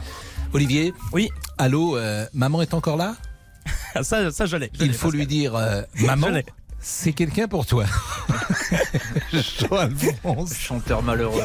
[0.52, 1.30] Olivier Oui.
[1.59, 3.16] Allô, euh, maman est encore là?
[4.02, 4.70] Ça, ça je l'ai.
[4.80, 5.18] Il faut Pascal.
[5.20, 6.28] lui dire, euh, maman,
[6.80, 7.84] c'est quelqu'un pour toi.
[9.32, 10.55] Jean-Alphonse.
[10.55, 11.44] Chanteur malheureux.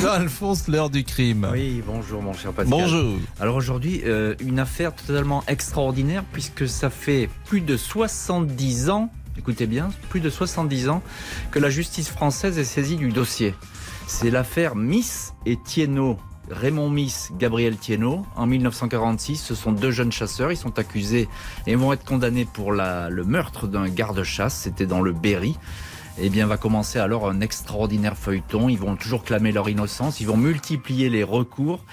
[0.00, 1.48] Jean-Alphonse, l'heure du crime.
[1.52, 2.70] Oui, bonjour mon cher Pascal.
[2.70, 3.18] Bonjour.
[3.40, 9.66] Alors aujourd'hui, euh, une affaire totalement extraordinaire puisque ça fait plus de 70 ans, écoutez
[9.66, 11.02] bien, plus de 70 ans
[11.50, 13.54] que la justice française est saisie du dossier.
[14.12, 16.18] C'est l'affaire Miss et Thienot.
[16.50, 18.26] Raymond Miss, Gabriel Thienot.
[18.34, 20.50] En 1946, ce sont deux jeunes chasseurs.
[20.50, 21.28] Ils sont accusés
[21.66, 24.54] et vont être condamnés pour la, le meurtre d'un garde-chasse.
[24.62, 25.56] C'était dans le Berry.
[26.18, 28.68] Eh bien, va commencer alors un extraordinaire feuilleton.
[28.68, 30.20] Ils vont toujours clamer leur innocence.
[30.20, 31.84] Ils vont multiplier les recours.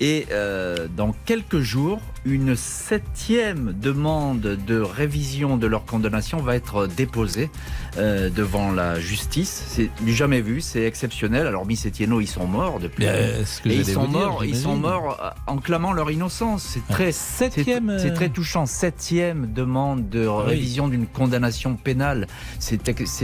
[0.00, 6.88] Et euh, dans quelques jours, une septième demande de révision de leur condamnation va être
[6.88, 7.48] déposée
[7.96, 9.62] euh, devant la justice.
[9.68, 11.46] C'est du jamais vu, c'est exceptionnel.
[11.46, 13.04] Alors Miss et Thienot, ils sont morts depuis.
[13.06, 16.64] Euh, et ils sont dire, morts, ils sont morts euh, en clamant leur innocence.
[16.64, 18.66] C'est très septième, c'est- euh, très touchant.
[18.66, 20.42] Septième demande de oui.
[20.46, 22.26] révision d'une condamnation pénale.
[22.58, 22.78] C'est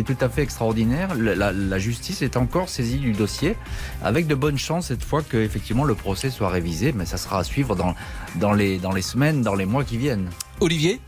[0.04, 1.16] tout à fait extraordinaire.
[1.16, 3.56] La, la- la justice est encore saisie du dossier
[4.04, 6.59] avec de bonnes chances cette fois que effectivement le procès soit révisé.
[6.94, 7.94] Mais ça sera à suivre dans,
[8.36, 10.30] dans, les, dans les semaines, dans les mois qui viennent.
[10.60, 11.00] Olivier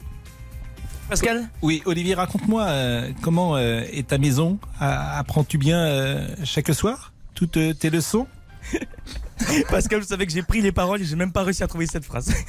[1.08, 4.58] Pascal Oui, Olivier, raconte-moi euh, comment euh, est ta maison?
[4.80, 7.12] Apprends-tu bien euh, chaque soir?
[7.34, 8.26] Toutes euh, tes leçons?
[9.70, 11.86] Pascal, vous savez que j'ai pris les paroles et j'ai même pas réussi à trouver
[11.86, 12.32] cette phrase.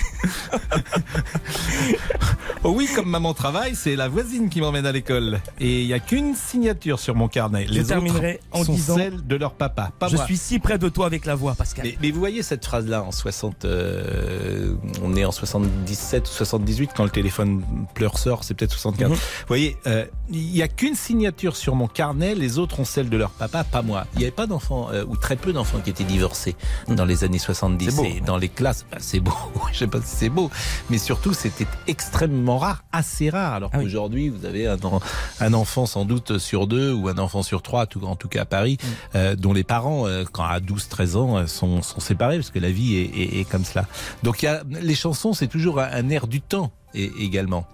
[2.65, 5.41] Oh oui, comme maman travaille, c'est la voisine qui m'emmène à l'école.
[5.59, 7.65] Et il n'y a qu'une signature sur mon carnet.
[7.67, 10.25] Je Les terminerai autres en sont disant- celles de leur papa, pas Je moi.
[10.25, 11.85] suis si près de toi avec la voix, Pascal.
[11.85, 16.91] Mais, mais vous voyez cette phrase-là en 60, euh, on est en 77 ou 78
[16.95, 17.63] quand le téléphone
[17.95, 19.09] pleure sort, c'est peut-être 75.
[19.09, 19.15] Mhm.
[19.15, 23.09] Vous voyez, euh, il y a qu'une signature sur mon carnet, les autres ont celle
[23.09, 24.05] de leur papa, pas moi.
[24.13, 26.55] Il n'y avait pas d'enfants euh, ou très peu d'enfants qui étaient divorcés
[26.87, 28.03] dans les années 70 C'est beau.
[28.05, 28.85] et dans les classes.
[28.91, 29.33] bah, c'est beau,
[29.71, 30.49] je sais pas si c'est beau,
[30.89, 33.53] mais surtout c'était extrêmement rare, assez rare.
[33.53, 33.85] Alors Ah oui.
[33.85, 35.01] qu'aujourd'hui vous avez un, en-
[35.39, 38.41] un enfant sans doute sur deux ou un enfant sur trois, tout, en tout cas
[38.41, 38.87] à Paris, Mm.
[39.15, 42.59] euh, dont les parents, euh, quand à 12-13 ans, euh, sont, sont séparés parce que
[42.59, 43.85] la vie est, est- est comme cela.
[44.23, 47.65] Donc il y a, les chansons, c'est toujours un, un air du temps et, également.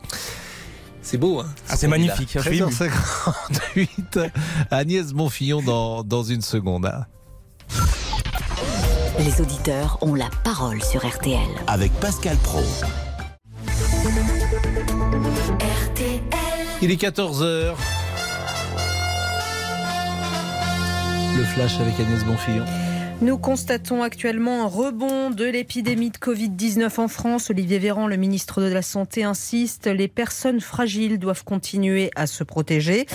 [1.02, 2.70] C'est beau, hein Ah, c'est magnifique, je suis ému.
[2.72, 4.30] 13h58,
[4.70, 6.92] Agnès Bonfillon dans, dans une seconde.
[9.20, 11.40] Les auditeurs ont la parole sur RTL.
[11.68, 12.62] Avec Pascal Pro.
[16.82, 17.74] Il est 14h.
[21.38, 22.64] Le flash avec Agnès Bonfillon.
[23.22, 27.50] Nous constatons actuellement un rebond de l'épidémie de Covid-19 en France.
[27.50, 32.46] Olivier Véran, le ministre de la Santé, insiste, les personnes fragiles doivent continuer à se
[32.46, 33.08] protéger.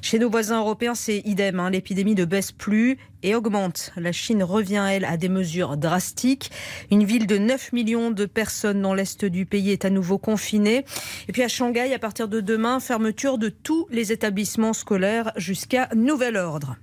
[0.00, 1.58] Chez nos voisins européens, c'est idem.
[1.58, 1.70] hein.
[1.70, 3.90] L'épidémie ne baisse plus et augmente.
[3.96, 6.52] La Chine revient, elle, à des mesures drastiques.
[6.92, 10.84] Une ville de 9 millions de personnes dans l'est du pays est à nouveau confinée.
[11.26, 15.88] Et puis à Shanghai, à partir de demain, fermeture de tous les établissements scolaires jusqu'à
[15.96, 16.76] nouvel ordre.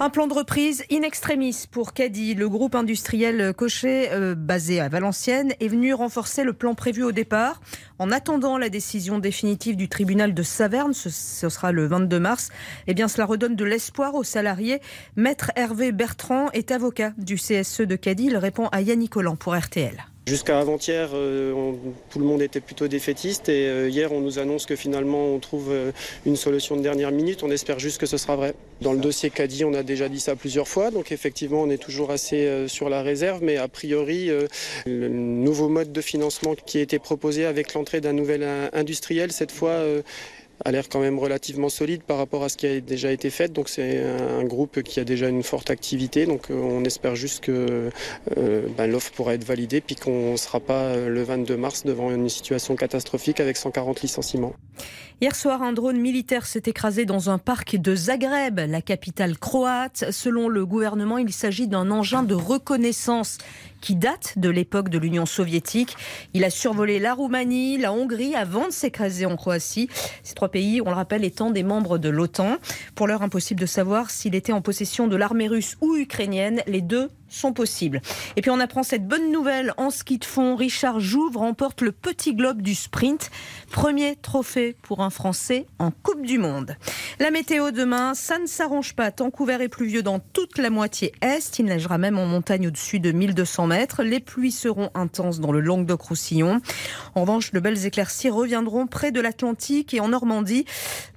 [0.00, 2.34] Un plan de reprise in extremis pour Caddy.
[2.34, 7.10] Le groupe industriel Cochet, euh, basé à Valenciennes, est venu renforcer le plan prévu au
[7.10, 7.60] départ.
[7.98, 12.50] En attendant la décision définitive du tribunal de Saverne, ce, sera le 22 mars,
[12.86, 14.80] eh cela redonne de l'espoir aux salariés.
[15.16, 18.26] Maître Hervé Bertrand est avocat du CSE de Caddy.
[18.26, 20.04] Il répond à Yannick Collant pour RTL.
[20.28, 21.72] Jusqu'à avant-hier, euh,
[22.10, 25.38] tout le monde était plutôt défaitiste et euh, hier, on nous annonce que finalement, on
[25.38, 25.90] trouve euh,
[26.26, 27.42] une solution de dernière minute.
[27.42, 28.52] On espère juste que ce sera vrai.
[28.82, 31.82] Dans le dossier Caddy, on a déjà dit ça plusieurs fois, donc effectivement, on est
[31.82, 34.30] toujours assez sur la réserve, mais a priori,
[34.86, 39.50] le nouveau mode de financement qui a été proposé avec l'entrée d'un nouvel industriel, cette
[39.50, 39.82] fois,
[40.64, 43.52] a l'air quand même relativement solide par rapport à ce qui a déjà été fait.
[43.52, 46.26] Donc c'est un groupe qui a déjà une forte activité.
[46.26, 47.90] Donc euh, on espère juste que
[48.36, 51.84] euh, ben, l'offre pourra être validée puis qu'on ne sera pas euh, le 22 mars
[51.84, 54.54] devant une situation catastrophique avec 140 licenciements.
[55.20, 60.12] Hier soir, un drone militaire s'est écrasé dans un parc de Zagreb, la capitale croate.
[60.12, 63.38] Selon le gouvernement, il s'agit d'un engin de reconnaissance
[63.80, 65.96] qui date de l'époque de l'Union soviétique.
[66.34, 69.88] Il a survolé la Roumanie, la Hongrie avant de s'écraser en Croatie.
[70.22, 72.58] Ces trois pays, on le rappelle, étant des membres de l'OTAN.
[72.94, 76.62] Pour l'heure, impossible de savoir s'il était en possession de l'armée russe ou ukrainienne.
[76.68, 78.00] Les deux sont possibles.
[78.36, 80.56] Et puis on apprend cette bonne nouvelle en ski de fond.
[80.56, 83.30] Richard Jouve remporte le petit globe du sprint.
[83.70, 86.76] Premier trophée pour un Français en Coupe du Monde.
[87.18, 89.10] La météo demain, ça ne s'arrange pas.
[89.10, 91.58] Temps couvert et pluvieux dans toute la moitié est.
[91.58, 94.02] Il neigera même en montagne au-dessus de 1200 mètres.
[94.02, 96.60] Les pluies seront intenses dans le Languedoc-Roussillon.
[97.14, 100.64] En revanche, de belles éclaircies reviendront près de l'Atlantique et en Normandie.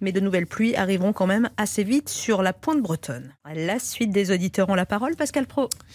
[0.01, 3.33] Mais de nouvelles pluies arriveront quand même assez vite sur la pointe bretonne.
[3.53, 5.15] La suite des auditeurs ont la parole.
[5.15, 5.69] Pascal Pro.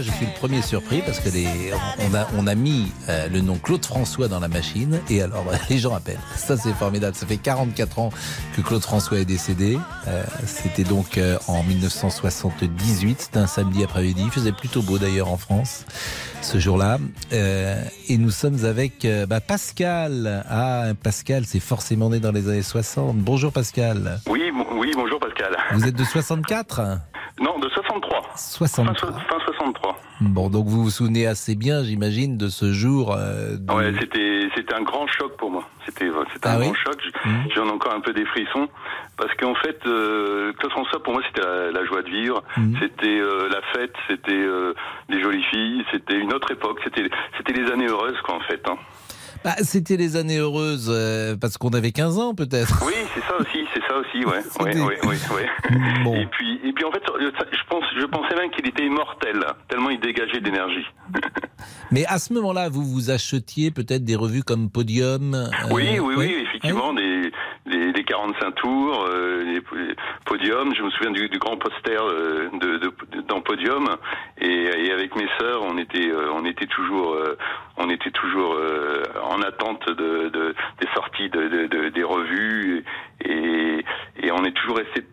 [0.00, 1.46] Là, je suis le premier surpris parce que les,
[1.98, 5.44] on, a, on a mis euh, le nom Claude François dans la machine et alors
[5.70, 6.18] les gens appellent.
[6.36, 7.14] Ça, c'est formidable.
[7.14, 8.10] Ça fait 44 ans
[8.56, 9.78] que Claude François est décédé.
[10.08, 13.20] Euh, C'était donc euh, en 1978.
[13.20, 14.22] C'était un samedi après-midi.
[14.24, 15.84] Il faisait plutôt beau d'ailleurs en France
[16.42, 16.98] ce jour-là.
[17.30, 20.44] Et nous sommes avec bah, Pascal.
[20.48, 23.16] Ah, Pascal, c'est forcément né dans les années 60.
[23.16, 24.20] Bonjour Pascal.
[24.26, 25.54] Oui, oui, bonjour Pascal.
[25.72, 26.80] Vous êtes de 64
[27.40, 28.22] Non, de 63.
[28.36, 28.94] 63.
[28.94, 29.39] Fin, fin 63.
[30.20, 33.14] Bon, donc vous vous souvenez assez bien, j'imagine, de ce jour.
[33.16, 35.64] euh, de- Ouais, c'était c'était un grand choc pour moi.
[35.86, 37.00] C'était c'était un Ah oui grand choc.
[37.02, 37.12] J-
[37.54, 38.68] J'en ai encore un peu des frissons
[39.16, 42.42] parce qu'en fait, euh, Claude François pour moi c'était la, la joie de vivre,
[42.80, 44.74] c'était euh, la fête, c'était euh,
[45.08, 47.08] les jolies filles, c'était une autre époque, c'était
[47.38, 48.60] c'était les années heureuses quoi en fait.
[48.68, 48.76] hein.
[49.44, 52.82] Bah, C'était les années heureuses euh, parce qu'on avait 15 ans peut-être.
[52.86, 55.16] Oui, c'est ça aussi, c'est ça aussi, ouais, ouais, ouais, ouais,
[56.06, 56.20] ouais.
[56.22, 59.90] Et puis, et puis en fait, je pense, je pensais même qu'il était immortel, tellement
[59.90, 60.84] il dégageait d'énergie.
[61.90, 65.34] Mais à ce moment-là, vous vous achetiez peut-être des revues comme Podium.
[65.34, 67.32] euh, Oui, oui, oui, effectivement, des,
[67.66, 69.60] des, des 45 tours, euh, les
[70.24, 70.72] podiums.
[70.74, 72.92] Je me souviens du, du grand poster euh, de, de,
[73.28, 73.88] dans Podium,
[74.40, 74.46] et,
[74.86, 77.36] et avec mes sœurs, on était, euh, on était toujours, euh,
[77.76, 82.84] on était toujours euh, en attente de, de- des sorties de, de- de- des revues,
[83.24, 83.84] et,
[84.22, 85.04] et on est toujours restés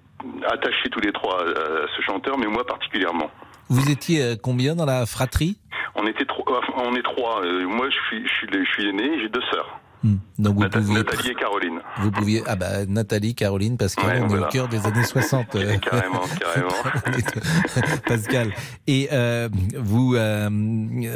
[0.52, 3.30] attachés tous les trois à, ce chanteur, mais moi particulièrement.
[3.70, 5.58] Vous étiez euh, combien dans la fratrie?
[5.96, 7.44] On était trois, on est trois.
[7.46, 10.94] Euh, moi, je suis, je suis, je suis aîné, j'ai deux sœurs, Donc vous pouviez,
[10.96, 11.80] Nathalie et Caroline.
[12.00, 14.48] vous pouviez, ah bah Nathalie, Caroline, Pascal, Ouais, on est voilà.
[14.48, 15.56] au cœur des années 60.
[15.56, 16.70] euh, Carrément, carrément.
[18.08, 18.52] Pascal.
[18.88, 20.50] Et euh, vous, euh,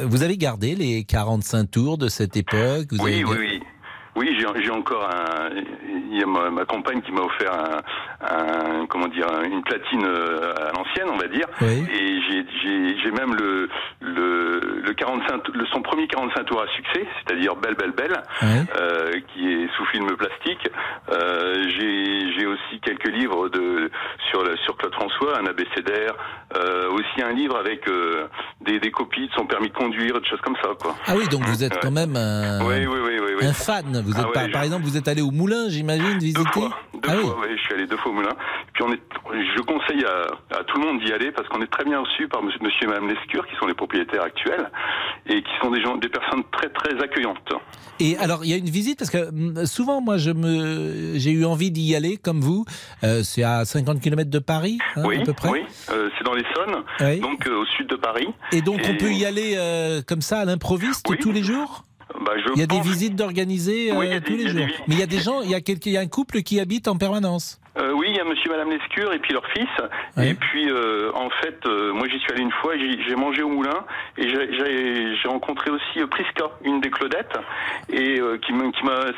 [0.06, 3.62] vous avez gardé les 45 tours de cette époque vous Oui, avez- oui, oui.
[4.14, 5.48] Oui, j'ai j'ai encore un.
[6.10, 7.80] Il y a ma, ma compagne qui m'a offert un,
[8.22, 11.46] un- comment dire, un- une platine euh, à l'ancienne, on va dire.
[11.60, 11.84] Oui.
[11.92, 13.68] Et j'ai- même le
[14.00, 19.12] le, le 45, le son premier 45 tours à succès, c'est-à-dire Belle Belle Belle, euh,
[19.32, 20.66] qui est sous film plastique.
[21.10, 23.90] Euh, j'ai aussi quelques livres de
[24.30, 26.14] sur sur Claude François, un abécédaire,
[26.56, 27.84] euh, aussi un livre avec
[28.62, 30.94] des, des copies de son permis de conduire, des choses comme ça, quoi.
[31.06, 33.46] Ah oui, donc vous êtes quand même un, Oui, oui, oui, oui, oui.
[33.46, 33.84] un fan.
[34.04, 36.70] Vous êtes Ah ouais, par exemple, vous êtes allé au Moulin, j'imagine, visiter Deux fois,
[36.94, 37.22] deux Ah oui.
[37.24, 38.34] fois, ouais, je suis allé deux fois au Moulin.
[38.74, 39.00] Puis on est,
[39.56, 42.28] je conseille à, à tout le monde d'y aller parce qu'on est très bien reçu
[42.28, 44.70] par monsieur, et madame Lescure, qui sont les propriétaires actuels,
[45.26, 47.38] et qui sont des gens, des personnes très très accueillantes.
[48.00, 51.30] Et alors, il y a une visite parce que hum, souvent, moi, je me, j'ai
[51.30, 52.64] eu envie d'y aller, comme vous.
[53.04, 55.50] Euh, c'est à 50 km de Paris, hein, oui, à peu près.
[55.50, 55.60] oui,
[55.90, 57.20] euh, c'est dans l'Essonne, Oui.
[57.20, 58.28] donc euh, au sud de Paris.
[58.52, 61.84] Et donc, on peut y aller euh, comme ça à l'improviste tous les jours?
[62.26, 64.66] Bah, je Il y a des visites d'organiser Oui, tous des- les des jours.
[64.86, 66.42] Mais il y a des gens, il y a, quelqu'un, il y a un couple
[66.42, 67.58] qui habite en permanence.
[67.78, 69.68] Euh, oui, il y a monsieur et madame Lescure et puis leur fils.
[70.22, 73.48] Et puis, euh, en fait, euh, moi j'y suis allé une fois, j'ai mangé au
[73.48, 73.84] moulin
[74.18, 77.32] et j'ai- rencontré aussi euh, Prisca, une des Claudettes,
[77.88, 78.60] et euh, qui m'a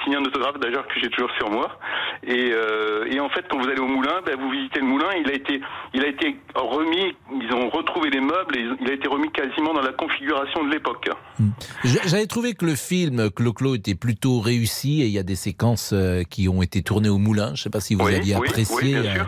[0.04, 1.76] signé un autographe d'ailleurs que j'ai toujours sur moi.
[2.22, 5.08] Et, euh, et en fait, quand vous allez au moulin, ben, vous visitez le moulin,
[5.18, 5.60] il a été,
[5.94, 9.72] il a été remis, ils ont retrouvé les meubles et il a été remis quasiment
[9.74, 11.08] dans la configuration de l'époque.
[11.84, 15.34] Je- J'avais trouvé que le film Clo-Clo était plutôt réussi et il y a des
[15.36, 15.92] séquences
[16.30, 17.46] qui ont été tournées au moulin.
[17.48, 19.24] Je ne sais pas si vous Oui, aviez apprécié oui, euh,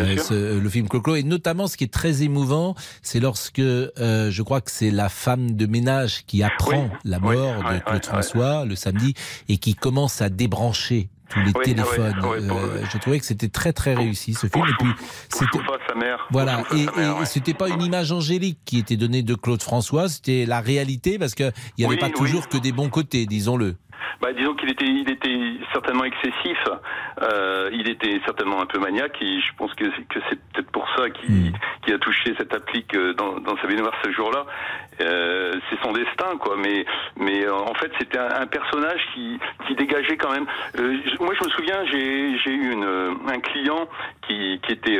[0.00, 1.16] euh, ce- le film Clo-Clo.
[1.16, 5.08] Et notamment, ce qui est très émouvant, c'est lorsque euh, je crois que c'est la
[5.08, 9.14] femme de ménage qui apprend la mort oui, de Claude François le samedi
[9.48, 12.14] et qui commence à débrancher tous les téléphones.
[12.24, 14.66] Euh, je trouvais que c'était très très réussi ce film.
[14.68, 14.92] Et puis
[15.30, 15.58] c'était
[16.30, 17.24] voilà, et, et ouais.
[17.24, 21.34] c'était pas une image angélique qui était donnée de Claude François, c'était la réalité parce
[21.34, 23.76] que il y avait pas toujours que des bons côtés, disons-le.
[24.20, 26.58] Bah, disons qu'il était, il était certainement excessif.
[27.22, 30.70] Euh, il était certainement un peu maniaque et je pense que, c'est- que c'est peut-être
[30.70, 34.46] pour ça qu'il qu'il a touché cette applique euh, dans, dans sa baignoire ce jour-là.
[35.00, 36.56] Euh, c'est son destin, quoi.
[36.56, 36.86] Mais,
[37.16, 40.46] mais en fait, c'était un, un personnage qui, qui dégageait quand même.
[40.78, 42.84] Euh, moi, je me souviens, j'ai eu une,
[43.28, 43.88] un client
[44.26, 44.98] qui, qui était,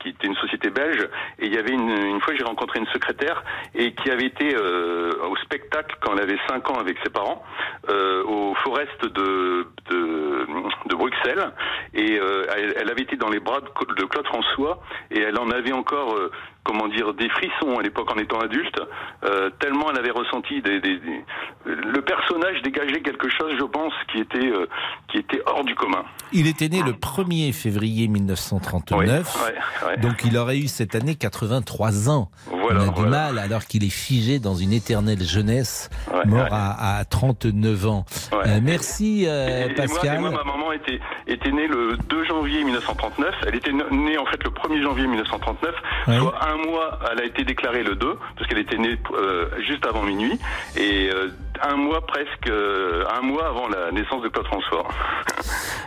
[0.00, 1.08] qui était une société belge
[1.40, 3.42] et il y avait une, une fois, j'ai rencontré une secrétaire
[3.74, 7.42] et qui avait été au spectacle quand elle avait 5 ans avec ses parents
[7.88, 11.52] euh, au Forest de, de, Bruxelles.
[11.94, 12.46] Et euh,
[12.76, 14.80] elle, avait été dans les bras de, de Claude François.
[15.10, 16.30] Et elle en avait encore euh,
[16.66, 18.78] comment dire des frissons à l'époque en étant adulte
[19.24, 21.24] euh, tellement elle avait ressenti des, des- des-
[21.66, 24.66] le personnage dégageait quelque chose je pense qui était euh,
[25.08, 29.96] qui était hors du commun Il était né le 1er février 1939, Ouais, ouais.
[29.98, 32.30] donc il aurait eu cette année 83 ans.
[32.50, 33.10] Voilà, On a du voilà.
[33.32, 35.88] mal alors qu'il est figé dans une éternelle jeunesse,
[36.26, 36.46] mort.
[36.50, 38.04] À, à 39 ans.
[38.32, 40.20] Euh, merci et Pascal.
[40.20, 43.34] moi, et moi, ma maman était, était née le 2 janvier 1939.
[43.46, 45.74] Elle était née en fait le 1er janvier 1939,
[46.08, 46.18] Ouais.
[46.18, 49.48] soit un un mois, elle a été déclarée le 2, parce qu'elle était née euh,
[49.66, 50.38] juste avant minuit,
[50.76, 51.30] et euh,
[51.62, 54.86] un mois presque, euh, un mois avant la naissance de Claude François.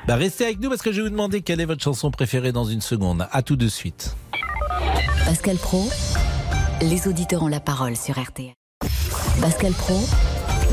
[0.07, 2.51] Bah, restez avec nous parce que je vais vous demander quelle est votre chanson préférée
[2.51, 3.27] dans une seconde.
[3.31, 4.15] À tout de suite.
[5.23, 5.87] Pascal Pro,
[6.81, 8.53] les auditeurs ont la parole sur RTL.
[9.39, 9.99] Pascal Pro,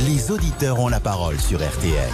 [0.07, 2.09] Les auditeurs ont la parole sur RTL.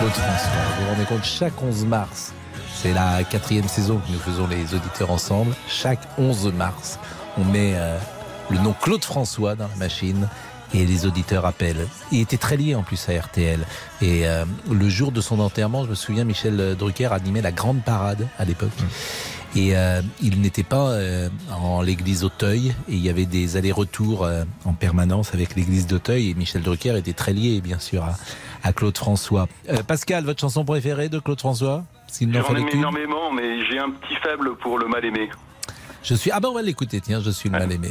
[0.00, 2.32] Claude François, vous vous rendez compte, chaque 11 mars,
[2.72, 5.54] c'est la quatrième saison que nous faisons les auditeurs ensemble.
[5.68, 6.98] Chaque 11 mars,
[7.36, 7.98] on met euh,
[8.48, 10.26] le nom Claude François dans la machine
[10.72, 11.86] et les auditeurs appellent.
[12.12, 13.60] Il était très lié en plus à RTL.
[14.00, 17.82] Et euh, le jour de son enterrement, je me souviens, Michel Drucker animait la grande
[17.82, 18.70] parade à l'époque.
[19.54, 24.26] Et euh, il n'était pas euh, en l'église Auteuil et il y avait des allers-retours
[24.64, 28.16] en permanence avec l'église d'Auteuil et Michel Drucker était très lié bien sûr à,
[28.62, 29.46] à Claude François.
[29.68, 31.84] Euh, Pascal, votre chanson préférée de Claude François?
[32.20, 35.28] J'en aime énormément, mais j'ai un petit faible pour le mal aimé.
[36.02, 36.30] Je suis.
[36.32, 37.90] Ah ben on va l'écouter, tiens, je suis le mal aimé.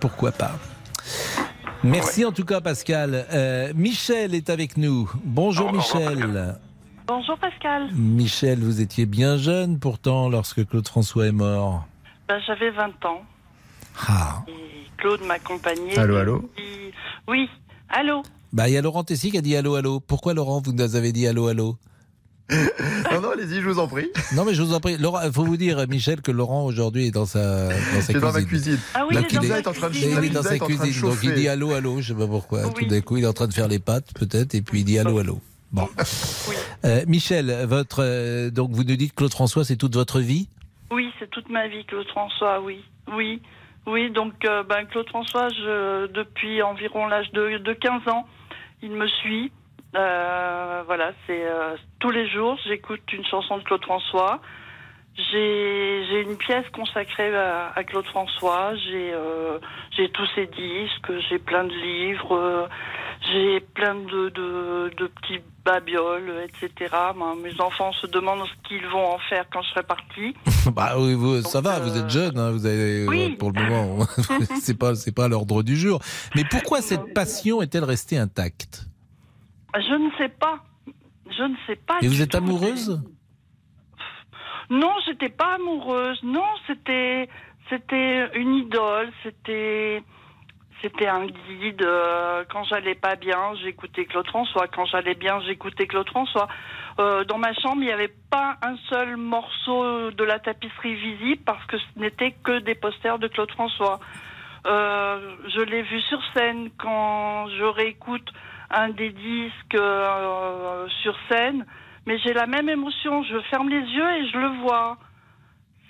[0.00, 0.52] Pourquoi pas?
[1.84, 3.26] Merci en tout cas Pascal.
[3.32, 5.10] Euh, Michel est avec nous.
[5.24, 6.56] Bonjour Michel.
[7.06, 7.88] Bonjour Pascal.
[7.92, 11.86] Michel, vous étiez bien jeune pourtant lorsque Claude François est mort.
[12.28, 13.22] Ben, J'avais 20 ans.
[14.08, 14.42] Ah.
[14.48, 15.96] Et Claude m'accompagnait.
[15.98, 16.92] Allô, allô depuis-
[17.28, 17.48] Oui,
[17.88, 20.00] allô Bah il y a Laurent Tessy qui a dit allô allô.
[20.00, 21.76] Pourquoi Laurent vous nous avez dit allô allô
[23.12, 24.08] Non, non, allez-y, je vous en prie.
[24.34, 24.96] Non mais je vous en prie.
[24.98, 28.12] Laurent, il faut vous dire Michel que Laurent aujourd'hui est dans sa dans sa C'est
[28.14, 28.20] cuisine.
[28.20, 28.78] dans ma cuisine.
[28.94, 30.74] Ah oui, Donc, il est en train de- il est dans sa est en train
[30.74, 31.02] de cuisine.
[31.08, 32.68] Donc il dit allô allô, je sais pas pourquoi.
[32.70, 34.84] Tout d'un coup il est en train de faire les pâtes peut-être et puis il
[34.84, 35.38] dit allô allô.
[35.70, 35.88] Bon.
[36.84, 40.48] Euh, Michel, votre euh, donc vous nous dites Claude François c'est toute votre vie?
[40.90, 42.82] Oui, c'est toute ma vie, Claude François, oui.
[43.16, 43.40] Oui,
[43.86, 48.26] oui, donc euh, ben, Claude François, je, depuis environ l'âge de, de 15 ans,
[48.82, 49.52] il me suit.
[49.96, 54.40] Euh, voilà, c'est euh, tous les jours, j'écoute une chanson de Claude François.
[55.16, 58.74] J'ai une pièce consacrée à, à Claude François.
[58.76, 59.58] J'ai euh,
[59.96, 62.66] j'ai tous ses disques, j'ai plein de livres, euh,
[63.30, 66.94] j'ai plein de, de, de petits babioles, etc.
[67.14, 70.34] Moi, mes enfants se demandent ce qu'ils vont en faire quand je serai partie.
[70.74, 73.30] Bah oui, vous, ça va, vous êtes jeune, hein, vous avez Oui.
[73.36, 74.04] pour le moment,
[74.60, 76.00] c'est pas pas l'ordre du jour.
[76.34, 78.82] Mais pourquoi cette passion est-elle restée intacte?
[79.74, 80.60] Je ne sais pas.
[81.26, 81.98] Je ne sais pas.
[82.02, 83.00] Et vous êtes amoureuse?
[84.70, 86.22] Non, j'étais pas amoureuse.
[86.22, 87.28] Non, c'était
[87.68, 89.10] c'était une idole.
[89.22, 90.02] C'était
[91.06, 91.82] un guide.
[91.82, 94.66] Euh, Quand j'allais pas bien, j'écoutais Claude François.
[94.68, 96.48] Quand j'allais bien, j'écoutais Claude François.
[96.98, 101.42] Euh, dans ma chambre, il n'y avait pas un seul morceau de la tapisserie visible
[101.44, 104.00] parce que ce n'était que des posters de Claude François.
[104.66, 108.28] Euh, je l'ai vu sur scène quand je réécoute
[108.70, 109.78] un des disques
[111.02, 111.66] sur scène,
[112.06, 113.22] mais j'ai la même émotion.
[113.24, 114.98] Je ferme les yeux et je le vois.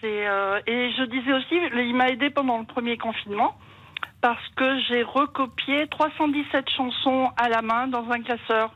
[0.02, 1.54] Euh, et je disais aussi,
[1.86, 3.54] il m'a aidé pendant le premier confinement
[4.22, 8.70] parce que j'ai recopié 317 chansons à la main dans un classeur.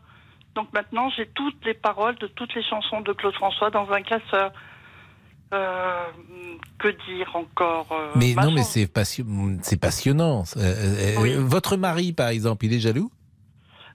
[0.54, 4.02] Donc maintenant, j'ai toutes les paroles de toutes les chansons de Claude François dans un
[4.02, 4.52] classeur.
[5.52, 6.04] Euh,
[6.78, 9.24] que dire encore euh, Mais ma non, mais c'est passion-
[9.62, 10.42] c'est passionnant.
[11.20, 11.34] Oui.
[11.38, 13.10] Votre mari, par exemple, il est jaloux?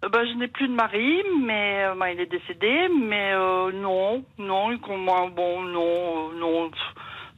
[0.01, 2.87] Bah, je n'ai plus de mari, mais euh, bah, il est décédé.
[2.89, 4.69] Mais euh, non, non,
[5.29, 6.71] bon, non, euh, non,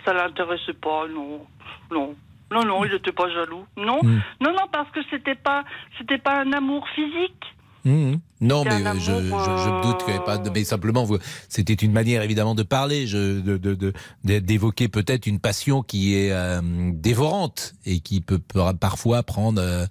[0.06, 1.46] ça l'intéressait pas, non,
[1.92, 2.16] non,
[2.52, 4.20] non, non, il n'était pas jaloux, non, Hmm.
[4.42, 5.64] non, non, parce que c'était pas,
[5.98, 7.46] c'était pas un amour physique.
[7.84, 8.20] Mhm.
[8.42, 10.50] Non, mais euh, je, je, amour, je me doute qu'il n'y avait pas de...
[10.50, 11.08] Mais simplement,
[11.50, 15.82] c'était une manière évidemment de parler, je, de, de, de- de- d'évoquer peut-être une passion
[15.84, 16.62] qui est euh,
[16.94, 19.86] dévorante et qui peut par- parfois prendre euh,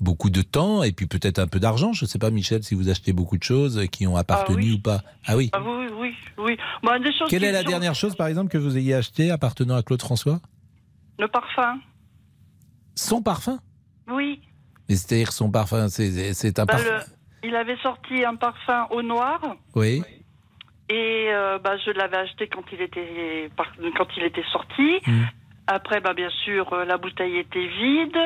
[0.00, 1.92] beaucoup de temps et puis peut-être un peu d'argent.
[1.92, 4.72] Je ne sais pas, Michel, si vous achetez beaucoup de choses qui ont appartenu oui.
[4.74, 5.02] ou pas.
[5.26, 5.50] Ah oui.
[5.52, 6.56] Ah oui, oui, oui.
[6.84, 8.94] Bah, des choses Quelle qui est la sont- dernière chose, par exemple, que vous ayez
[8.94, 10.40] acheté appartenant à Claude François?
[11.18, 11.80] Le parfum,
[12.94, 13.58] Son parfum?
[14.10, 14.40] Oui.
[14.88, 16.90] Mais c'est-à-dire son parfum, c'est, c'est un Bah, parfum.
[16.90, 17.00] le-
[17.42, 19.40] il avait sorti un parfum au noir.
[19.74, 20.02] Oui.
[20.88, 25.00] Et euh, bah, je l'avais acheté quand il était quand il était sorti.
[25.06, 25.22] Mm.
[25.68, 28.16] Après, bah, bien sûr, euh, la bouteille était vide.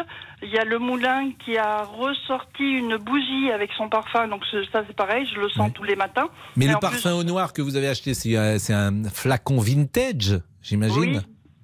[0.42, 4.28] Il y a le moulin qui a ressorti une bougie avec son parfum.
[4.28, 6.28] Donc ce- ça, c'est pareil, je le sens tous les matins.
[6.56, 9.04] Mais Et le plus- parfum au noir que vous avez acheté, c'est un, c'est un
[9.04, 11.18] flacon vintage, j'imagine Oui,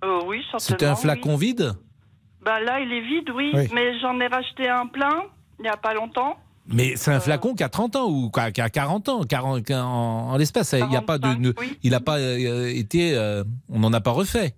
[0.05, 0.59] euh, oui, certainement.
[0.61, 1.47] C'était un flacon oui.
[1.49, 1.73] vide?
[2.41, 3.51] Bah, là, il est vide, oui.
[3.53, 3.69] Oui.
[3.75, 5.25] Mais j'en ai racheté un plein
[5.59, 6.39] il n'y a pas longtemps.
[6.69, 9.23] Mais c'est un flacon qui a 30 ans ou qui a qui a 40 ans,
[9.23, 9.77] 40, en,
[10.31, 10.75] en l'espace.
[10.79, 11.53] Il n'y a pas de, ne-
[11.83, 14.55] il n'a pas euh, été, euh, on n'en a pas refait.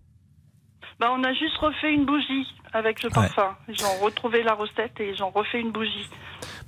[1.00, 3.54] Bah, on a juste refait une bougie avec le parfum.
[3.68, 6.08] Ils ont retrouvé la recette et ils ont refait une bougie.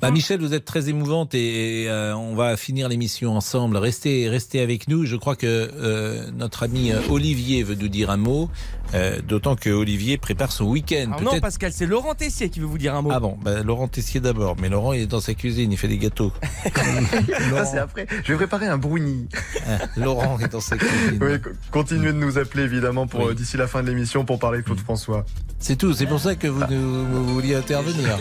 [0.01, 3.77] Bah, Michel, vous êtes très émouvante et, euh, on va finir l'émission ensemble.
[3.77, 5.05] Restez, restez avec nous.
[5.05, 8.49] Je crois que euh, notre ami euh, Olivier veut nous dire un mot,
[8.95, 11.13] euh, d'autant que Olivier prépare son week-end.
[11.17, 13.11] Ah non, Pascal, c'est Laurent Tessier qui veut vous dire un mot.
[13.13, 14.57] Ah bon, bah, Laurent Tessier d'abord.
[14.61, 16.33] Mais Laurent, il est dans sa cuisine, il fait des gâteaux.
[17.51, 18.07] Ça, c'est après.
[18.25, 19.29] Je vais préparer un brownie.
[19.67, 21.19] Ah, Laurent est dans sa cuisine.
[21.21, 24.59] Oui, co- continuez de nous appeler évidemment pour d'ici la fin de l'émission pour parler
[24.59, 25.25] de Claude François.
[25.59, 28.19] C'est tout, c'est pour ça que vous, nous- vous vouliez intervenir.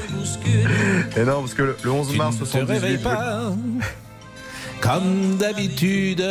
[1.18, 2.74] Et non, parce que le, le 11 mars Tu ne te 78.
[2.74, 3.54] réveilles pas,
[4.82, 6.24] comme d'habitude.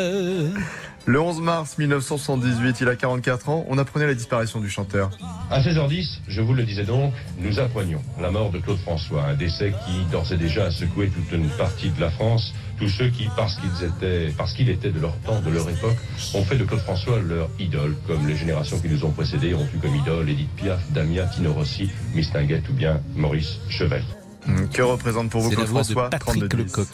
[1.08, 5.08] Le 11 mars 1978, il a 44 ans, on apprenait la disparition du chanteur.
[5.50, 9.32] À 16h10, je vous le disais donc, nous apprenions la mort de Claude François, un
[9.32, 12.52] décès qui d'ores et déjà a secoué toute une partie de la France.
[12.78, 15.96] Tous ceux qui, parce qu'ils étaient, parce qu'il était de leur temps, de leur époque,
[16.34, 19.66] ont fait de Claude François leur idole, comme les générations qui nous ont précédés ont
[19.74, 24.17] eu comme idole Edith Piaf, Damia, Tino Rossi, ou bien Maurice Chevalier.
[24.48, 26.56] Hum, Que représente pour vous Claude voix de François Patrick 32-10.
[26.56, 26.88] Lecoq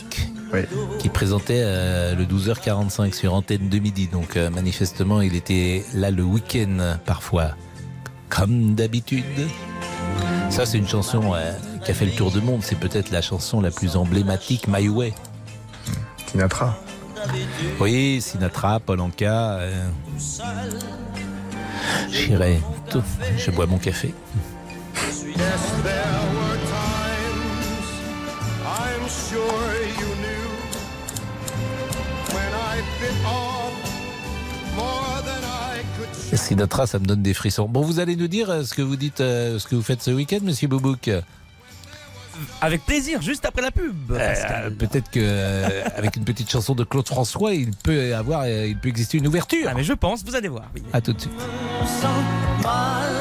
[0.98, 4.09] qui présentait euh, le 12h45 sur Antenne de Midi.
[4.09, 7.57] Donc euh, manifestement, il était là le week-end parfois,
[8.28, 9.24] comme d'habitude.
[10.50, 11.52] Ça, c'est une chanson euh,
[11.84, 12.61] qui a fait le tour du monde.
[12.62, 15.12] C'est peut-être la chanson la plus emblématique, My Way.
[16.30, 16.78] Sinatra.
[17.80, 19.55] Oui, Sinatra, Paul Anka.
[19.55, 19.88] Euh...
[22.11, 22.61] J'irai.
[22.90, 23.02] tout.
[23.36, 24.14] Je bois mon café.
[29.05, 30.48] I'm sure you knew
[32.32, 33.74] when I bit off
[34.74, 37.68] more than I could Sinatra, ça me donne des frissons.
[37.68, 40.02] Bon, vous allez nous dire euh, ce que vous dites, euh, ce que vous faites
[40.02, 41.11] ce week-end, Monsieur Boubouk.
[42.62, 44.12] Avec plaisir, juste après la pub.
[44.12, 48.66] Euh, Peut-être que euh, avec une petite chanson de Claude François, il peut avoir, euh,
[48.66, 49.66] il peut exister une ouverture.
[49.70, 50.64] Ah mais je pense, vous allez voir.
[50.74, 50.82] oui.
[50.94, 51.32] À tout de suite.
[52.62, 53.12] mal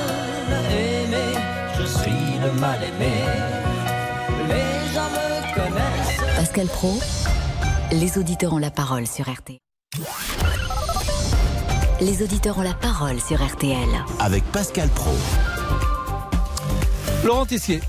[0.72, 1.38] aimé,
[1.78, 3.63] je suis le mal aimé.
[6.36, 7.00] Pascal Pro,
[7.92, 9.60] les auditeurs ont la parole sur RT.
[12.02, 13.88] Les auditeurs ont la parole sur RTL.
[14.20, 15.12] Avec Pascal Pro.
[17.24, 17.82] Laurent Tessier.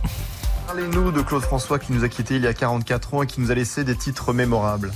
[0.66, 3.40] Parlez-nous de Claude François qui nous a quittés il y a 44 ans et qui
[3.40, 4.92] nous a laissé des titres mémorables.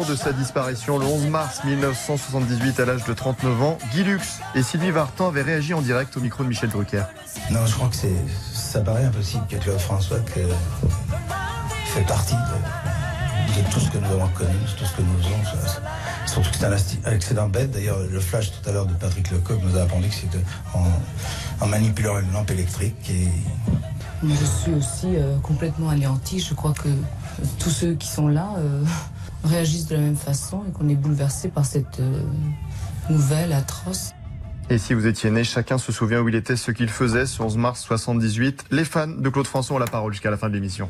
[0.00, 4.38] Jour de sa disparition, le 11 mars 1978, à l'âge de 39 ans, Guy Lux
[4.54, 7.02] et Sylvie Vartan avaient réagi en direct au micro de Michel Drucker.
[7.50, 8.14] Non, je crois que c'est,
[8.54, 10.40] ça paraît impossible que Claude François que,
[11.86, 15.22] fait partie de, de tout ce que nous avons connu, de tout ce que nous
[15.22, 15.44] faisons.
[15.60, 15.80] Ça- ça-
[16.26, 16.64] Surtout que c'est
[17.06, 17.72] un accident bête.
[17.72, 20.44] D'ailleurs, le flash tout à l'heure de Patrick Lecoq nous a appris que c'était
[20.74, 20.84] en,
[21.60, 23.10] en manipulant une lampe électrique.
[23.10, 23.28] Et
[24.22, 26.38] Je suis aussi euh, complètement anéantie.
[26.38, 26.88] Je crois que
[27.58, 28.84] tous ceux qui sont là euh,
[29.44, 32.22] réagissent de la même façon et qu'on est bouleversé par cette euh,
[33.08, 34.12] nouvelle atroce.
[34.68, 37.42] Et si vous étiez né, chacun se souvient où il était, ce qu'il faisait ce
[37.42, 38.66] 11 mars 78.
[38.70, 40.88] Les fans de Claude François ont la parole jusqu'à la fin de l'émission.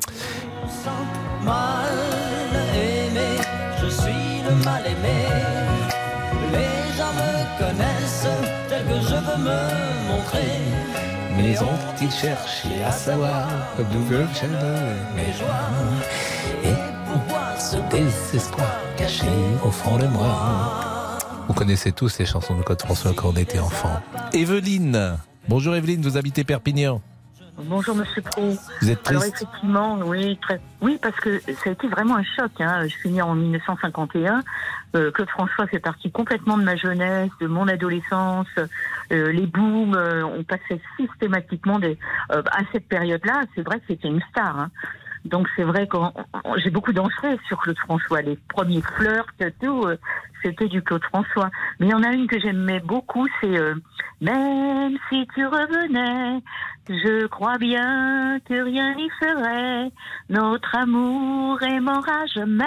[1.44, 1.88] Mal
[2.74, 3.40] aimé,
[3.82, 5.24] je suis le mal aimé.
[6.52, 8.28] Les gens me connaissent
[8.68, 10.60] tel que je veux me montrer.
[11.38, 13.48] Mais ont-ils cherché à savoir
[13.78, 15.70] Mes joies
[16.64, 16.89] Et pourquoi
[17.70, 19.28] ce désespoir caché
[19.64, 21.16] au fond de moi
[21.46, 24.02] Vous connaissez tous ces chansons de Claude François quand on était enfant.
[24.32, 25.16] Evelyne.
[25.48, 27.00] Bonjour Evelyne, vous habitez Perpignan.
[27.56, 28.56] Bonjour Monsieur Pro.
[28.80, 32.24] Vous êtes Alors triste effectivement, oui, très, oui, parce que ça a été vraiment un
[32.24, 32.50] choc.
[32.58, 32.88] Hein.
[32.88, 34.42] Je suis née en 1951.
[34.96, 38.48] Euh, Claude François fait partie complètement de ma jeunesse, de mon adolescence.
[39.12, 41.98] Euh, les booms, euh, on passait systématiquement des,
[42.32, 43.44] euh, à cette période-là.
[43.54, 44.58] C'est vrai que c'était une star.
[44.58, 44.70] Hein.
[45.24, 45.96] Donc c'est vrai que
[46.62, 48.22] j'ai beaucoup dansé sur Claude François.
[48.22, 49.96] Les premiers flirts, tout, euh,
[50.42, 51.50] c'était du Claude François.
[51.78, 53.74] Mais il y en a une que j'aimais beaucoup, c'est euh,
[54.20, 56.40] Même si tu revenais,
[56.88, 59.90] je crois bien que rien n'y ferait.
[60.30, 62.64] Notre amour aimera jamais.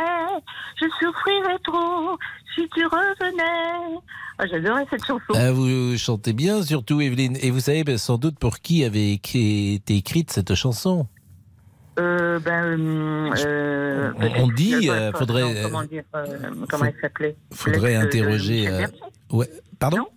[0.80, 2.18] Je souffrirais trop
[2.56, 4.00] si tu revenais.
[4.38, 5.34] Ah, J'adorais cette chanson.
[5.36, 7.38] Ah, vous chantez bien, surtout Evelyne.
[7.42, 11.08] Et vous savez ben, sans doute pour qui avait été écrite cette chanson?
[12.00, 12.78] Euh, ben,
[13.46, 16.26] euh, On- peut-être- on dit, euh, euh, pas- faudrait, non, comment dire, euh,
[16.70, 17.36] comment elle s'appelait?
[17.54, 18.68] Faudrait L'ex de interroger.
[18.68, 18.88] Euh,
[19.32, 19.50] ouais.
[19.80, 20.08] Pardon?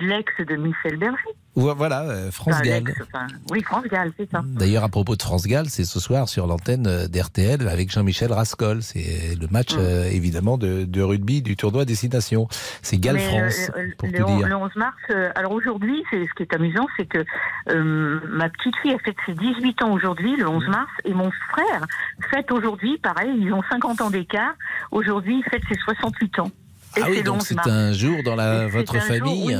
[0.00, 1.16] L'ex de Michel Berger.
[1.60, 2.84] Vo- Voilà, euh, France Gall.
[3.02, 4.42] enfin, oui, France Gall, c'est ça.
[4.44, 8.32] D'ailleurs, à propos de France Gall, c'est ce soir sur l'antenne euh, d'RTL avec Jean-Michel
[8.32, 8.82] Rascol.
[8.82, 9.78] C'est le match, Mm.
[9.80, 12.48] euh, évidemment, de, de rugby du tournoi Destination.
[12.82, 14.48] C'est Galles-France, euh, pour le, tout dire.
[14.48, 17.24] le 11 mars, euh, alors aujourd'hui, ce qui est amusant, c'est que
[17.70, 21.30] euh, ma petite fille a fait ses 18 ans aujourd'hui, le 11 mars, et mon
[21.50, 21.84] frère
[22.30, 24.54] fête aujourd'hui, pareil, ils ont 50 ans d'écart,
[24.90, 26.50] aujourd'hui il fête ses 68 ans.
[26.96, 29.46] Et Ah oui, donc 11 c'est un jour dans la, votre jour, famille.
[29.48, 29.54] oui.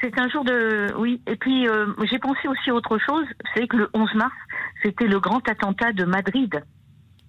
[0.00, 0.94] C'est un jour de...
[0.96, 4.32] Oui, et puis euh, j'ai pensé aussi à autre chose, c'est que le 11 mars,
[4.82, 6.62] c'était le grand attentat de Madrid.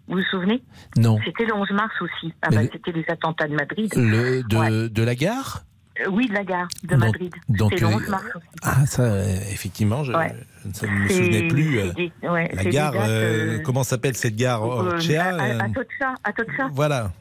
[0.08, 0.64] Vous vous souvenez?
[0.98, 1.18] Non.
[1.26, 2.34] C'était le 11 mars aussi.
[2.42, 3.92] Ah bah, le- c'était les attentats de Madrid.
[3.96, 4.90] Le, de, Ouais.
[4.90, 5.64] de la gare?
[6.00, 7.34] Euh, oui, de la gare de Madrid.
[7.50, 8.46] donc, le euh, 11 mars aussi.
[8.64, 10.34] Ah, ça, euh, effectivement, je, Ouais.
[10.64, 11.80] je ne me souvenais plus.
[11.80, 14.64] euh, c'est des- ouais, la gare, dates, euh, euh, comment s'appelle cette gare?
[14.64, 16.68] Euh, Orchea, à, à, euh, à.
[16.72, 17.12] Voilà.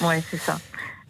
[0.00, 0.58] Ouais, c'est ça.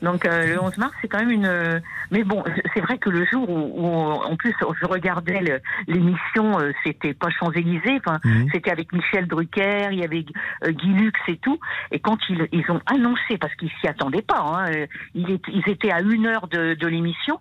[0.03, 1.47] Donc euh, le 11 mars, c'est quand même une.
[1.47, 1.79] euh,
[2.11, 2.43] Mais bon,
[2.75, 7.31] c'est vrai que le jour où, où, en plus je regardais l'émission, euh, c'était pas
[7.31, 8.49] Champs Élysées, enfin Mhm.
[8.53, 10.25] c'était avec Michel Drucker, il y avait
[10.65, 11.59] euh, Guy Lux et tout.
[11.93, 15.53] Et quand ils, ils ont annoncé, parce qu'ils s'y attendaient pas, hein, euh, ils, étaient,
[15.53, 17.39] ils étaient à une heure de, de l'émission.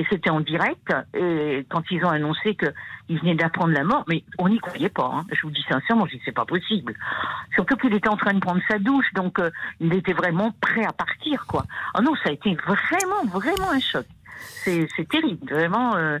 [0.00, 0.94] Et c'était en direct.
[1.12, 5.10] Et quand ils ont annoncé qu'ils venaient d'apprendre la mort, mais on n'y croyait pas.
[5.12, 5.26] hein.
[5.32, 6.94] Je vous dis sincèrement, je dis c'est pas possible.
[7.54, 10.84] Surtout qu'il était en train de prendre sa douche, donc euh, il était vraiment prêt
[10.84, 11.64] à partir, quoi.
[11.96, 14.06] Oh non, ça a été vraiment, vraiment un choc.
[14.64, 15.96] C'est terrible, vraiment.
[15.96, 16.20] euh,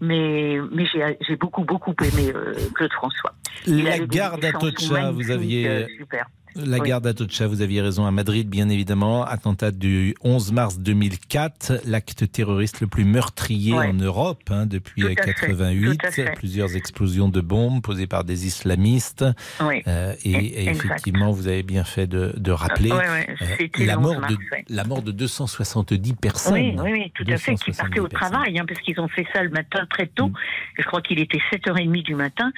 [0.00, 0.84] mais mais
[1.20, 3.34] j'ai beaucoup, beaucoup aimé euh, Claude François.
[3.68, 5.86] Il La des chansons d'Atocha, vous aviez.
[5.96, 6.26] super.
[6.54, 6.88] La Oui.
[6.88, 9.24] gare d'Atocha, vous aviez raison, à Madrid, bien évidemment.
[9.24, 15.08] Attentat du 11 mars 2004, l'acte terroriste le plus meurtrier en Europe hein, depuis Tout
[15.08, 15.98] à fait, 88.
[15.98, 16.32] tout à fait.
[16.36, 19.24] Plusieurs explosions de bombes posées par des islamistes.
[19.62, 19.82] Oui.
[19.86, 20.84] Euh, et, et Exact.
[20.84, 24.20] effectivement, vous avez bien fait de, de rappeler ouais, euh, la, le 11 mort de,
[24.20, 24.64] mars, ouais.
[24.68, 26.54] la mort de 270 personnes.
[26.54, 28.30] Oui, oui, oui, tout à fait, qui 270 partaient au personnes.
[28.30, 30.28] travail, hein, parce qu'ils ont fait ça le matin très tôt.
[30.28, 30.34] Mm.
[30.78, 32.52] Je crois qu'il était 7h30 du matin.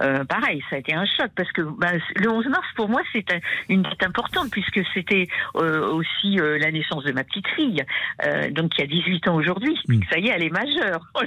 [0.00, 3.00] Euh, pareil, ça a été un choc, parce que ben, le 11 mars, pour moi,
[3.12, 7.46] c'est un- une date importante, puisque c'était euh, aussi euh, la naissance de ma petite
[7.56, 7.82] fille,
[8.26, 9.76] euh, donc qui a 18 ans aujourd'hui.
[9.88, 10.00] Mm.
[10.10, 11.00] Ça y est, elle est majeure.
[11.14, 11.20] Oh,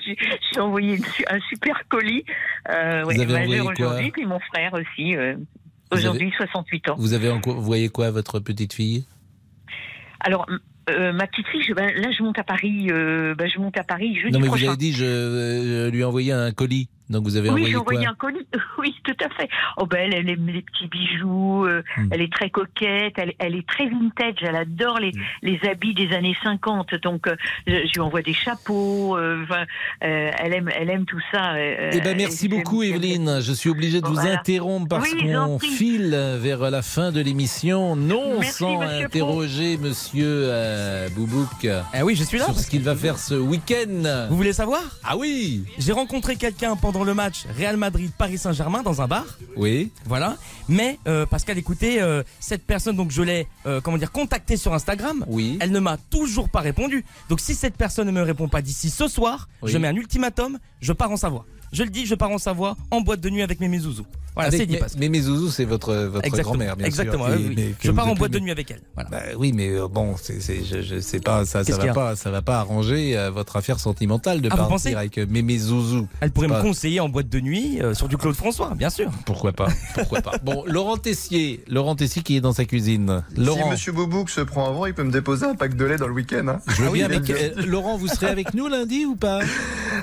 [0.53, 2.23] J'ai envoyé une un super colis.
[2.69, 5.15] Euh, ouais, Vous avez majeur envoyé quoi aujourd'hui, puis mon frère aussi.
[5.15, 5.35] euh,
[5.91, 6.95] Vous Aujourd'hui, avez- 68 ans.
[6.97, 9.05] Vous avez vous voyez quoi, votre petite fille?
[10.19, 10.45] Alors,
[10.89, 12.87] euh, ma petite fille, je- ben, là, je monte à Paris.
[12.89, 14.67] euh, ben, je monte à Paris jeudi Non, mais vous prochain.
[14.69, 16.89] avez dit, je, euh, lui ai envoyé un colis.
[17.09, 18.47] Donc vous avez oui, envoyé quoi envoyé un colis.
[18.79, 19.49] Oui, tout à fait.
[19.77, 21.65] Oh ben, elle, elle aime les petits bijoux.
[21.65, 22.07] euh, Hmm.
[22.11, 23.13] Elle est très coquette.
[23.17, 24.35] Elle, elle est très vintage.
[24.41, 25.21] Elle adore les, Hmm.
[25.43, 26.95] les habits des années 50.
[26.95, 27.35] Donc, euh,
[27.67, 29.17] je, lui envoie des chapeaux.
[29.17, 29.63] euh, enfin,
[30.03, 31.53] euh, elle aime, elle aime tout ça.
[31.55, 33.39] euh, Eh ben merci beaucoup Evelyne.
[33.41, 34.39] Je suis obligé de vous Voilà.
[34.39, 39.77] interrompre parce Oui, qu'on file vers la fin de l'émission, non Merci, sans monsieur interroger
[39.77, 41.65] Monsieur euh, Boubouk.
[41.93, 42.45] Ah oui, je suis là.
[42.45, 44.27] Sur ce qu'il va faire ce week-end.
[44.29, 44.81] Vous voulez savoir?
[45.03, 49.25] Ah oui J'ai rencontré quelqu'un pendant le match Real Madrid-Paris Saint-Germain dans un bar.
[49.57, 49.91] Oui.
[50.05, 50.37] Voilà.
[50.69, 54.71] Mais euh, Pascal, écoutez, euh, cette personne, donc je l'ai, euh, comment dire, contactée sur
[54.73, 55.25] Instagram.
[55.27, 55.57] Oui.
[55.61, 57.03] Elle ne m'a toujours pas répondu.
[57.29, 59.71] Donc si cette personne ne me répond pas d'ici ce soir, Oui.
[59.71, 61.45] je mets un ultimatum, je pars en Savoie.
[61.71, 64.05] Je le dis, je pars en Savoie en boîte de nuit avec mes zouzous.
[64.35, 64.99] Voilà, Avec c'est dit mes- Pascal.
[64.99, 66.55] Mais mes zouzous, c'est votre, votre Exactement.
[66.55, 67.35] grand-mère, bien Exactement, sûr.
[67.37, 67.75] oui, Et- oui.
[67.79, 68.81] Je pars en boîte de nuit avec elle.
[68.95, 69.09] Voilà.
[69.09, 72.15] Bah oui, mais euh, bon, c'est, c'est, je, je sais pas, ça, ça va pas,
[72.15, 75.57] ça va pas arranger euh, votre affaire sentimentale de Ah, partir pensez avec euh, Mémé
[75.57, 76.07] Zouzou.
[76.21, 78.89] Elle pourrait me pas- conseiller en boîte de nuit euh, sur du Claude François, bien
[78.89, 79.11] sûr.
[79.25, 83.23] Pourquoi pas Pourquoi pas Bon, Laurent Tessier, Laurent Tessier qui est dans sa cuisine.
[83.37, 85.97] Laurent, Si Monsieur Boubouk se prend avant, il peut me déposer un pack de lait
[85.97, 86.47] dans le week-end.
[86.47, 86.59] hein.
[86.69, 89.41] je veux Ah oui, euh, Laurent, vous serez avec nous lundi ou pas?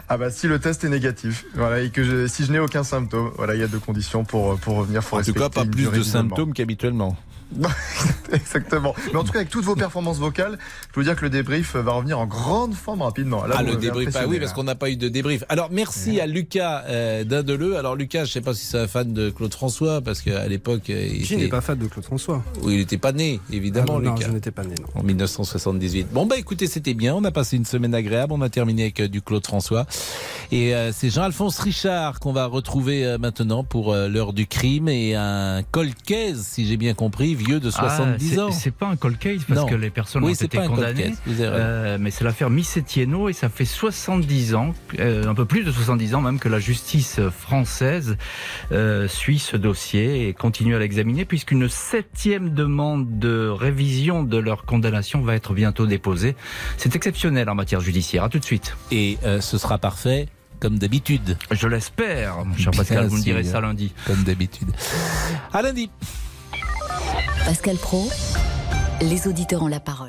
[0.09, 2.85] Ah bah si le test est négatif, voilà, et que je, si je n'ai aucun
[2.85, 5.03] symptôme, voilà, il y a deux conditions pour pour revenir.
[5.03, 7.17] Faut En tout cas, pas plus de symptômes qu'habituellement.
[8.33, 8.95] Exactement.
[9.13, 11.31] Mais en tout cas, avec toutes vos performances vocales, je peux vous dire que le
[11.31, 13.45] débrief va revenir en grande forme rapidement.
[13.45, 15.45] Là, ah, le débrief, ah oui, parce qu'on n'a pas eu de débrief.
[15.49, 17.77] Alors, merci à Lucas euh, d'Indeleu.
[17.77, 20.91] Alors, Lucas, je sais pas si c'est un fan de Claude François, parce qu'à l'époque,
[20.91, 21.43] euh, il Qui était...
[21.45, 22.43] n'est pas fan de Claude François?
[22.63, 24.27] Oui, il n'était pas né, évidemment, Ah, non, Lucas.
[24.29, 25.01] je n'étais pas né, non.
[25.01, 26.09] En 1978.
[26.13, 27.15] Bon, bah écoutez, c'était bien.
[27.15, 28.33] On a passé une semaine agréable.
[28.33, 29.87] On a terminé avec euh, du Claude François.
[30.53, 34.89] Et euh, c'est Jean-Alphonse Richard qu'on va retrouver euh, maintenant pour euh, l'heure du crime
[34.89, 38.51] et un colcaise, si j'ai bien compris, vieux de 70 Ah, ans.
[38.53, 39.67] c'est- pas un cold case parce Non.
[39.67, 41.13] que les personnes Oui, ont été condamnées.
[41.41, 45.73] Euh, mais c'est l'affaire Missetieno et ça fait 70 ans, euh, un peu plus de
[45.73, 48.17] 70 ans même que la justice française
[48.73, 54.65] euh, suit ce dossier et continue à l'examiner puisqu'une septième demande de révision de leur
[54.65, 56.37] condamnation va être bientôt déposée.
[56.77, 58.25] C'est exceptionnel en matière judiciaire.
[58.25, 58.77] À tout de suite.
[58.91, 60.29] Et euh, ce sera parfait.
[60.61, 61.39] Comme d'habitude.
[61.51, 63.95] Je l'espère, mon cher Pascal, vous me direz ça lundi.
[64.07, 64.69] Comme d'habitude.
[65.55, 65.89] À lundi.
[67.45, 68.09] Pascal Pro,
[69.03, 70.09] les auditeurs ont la parole.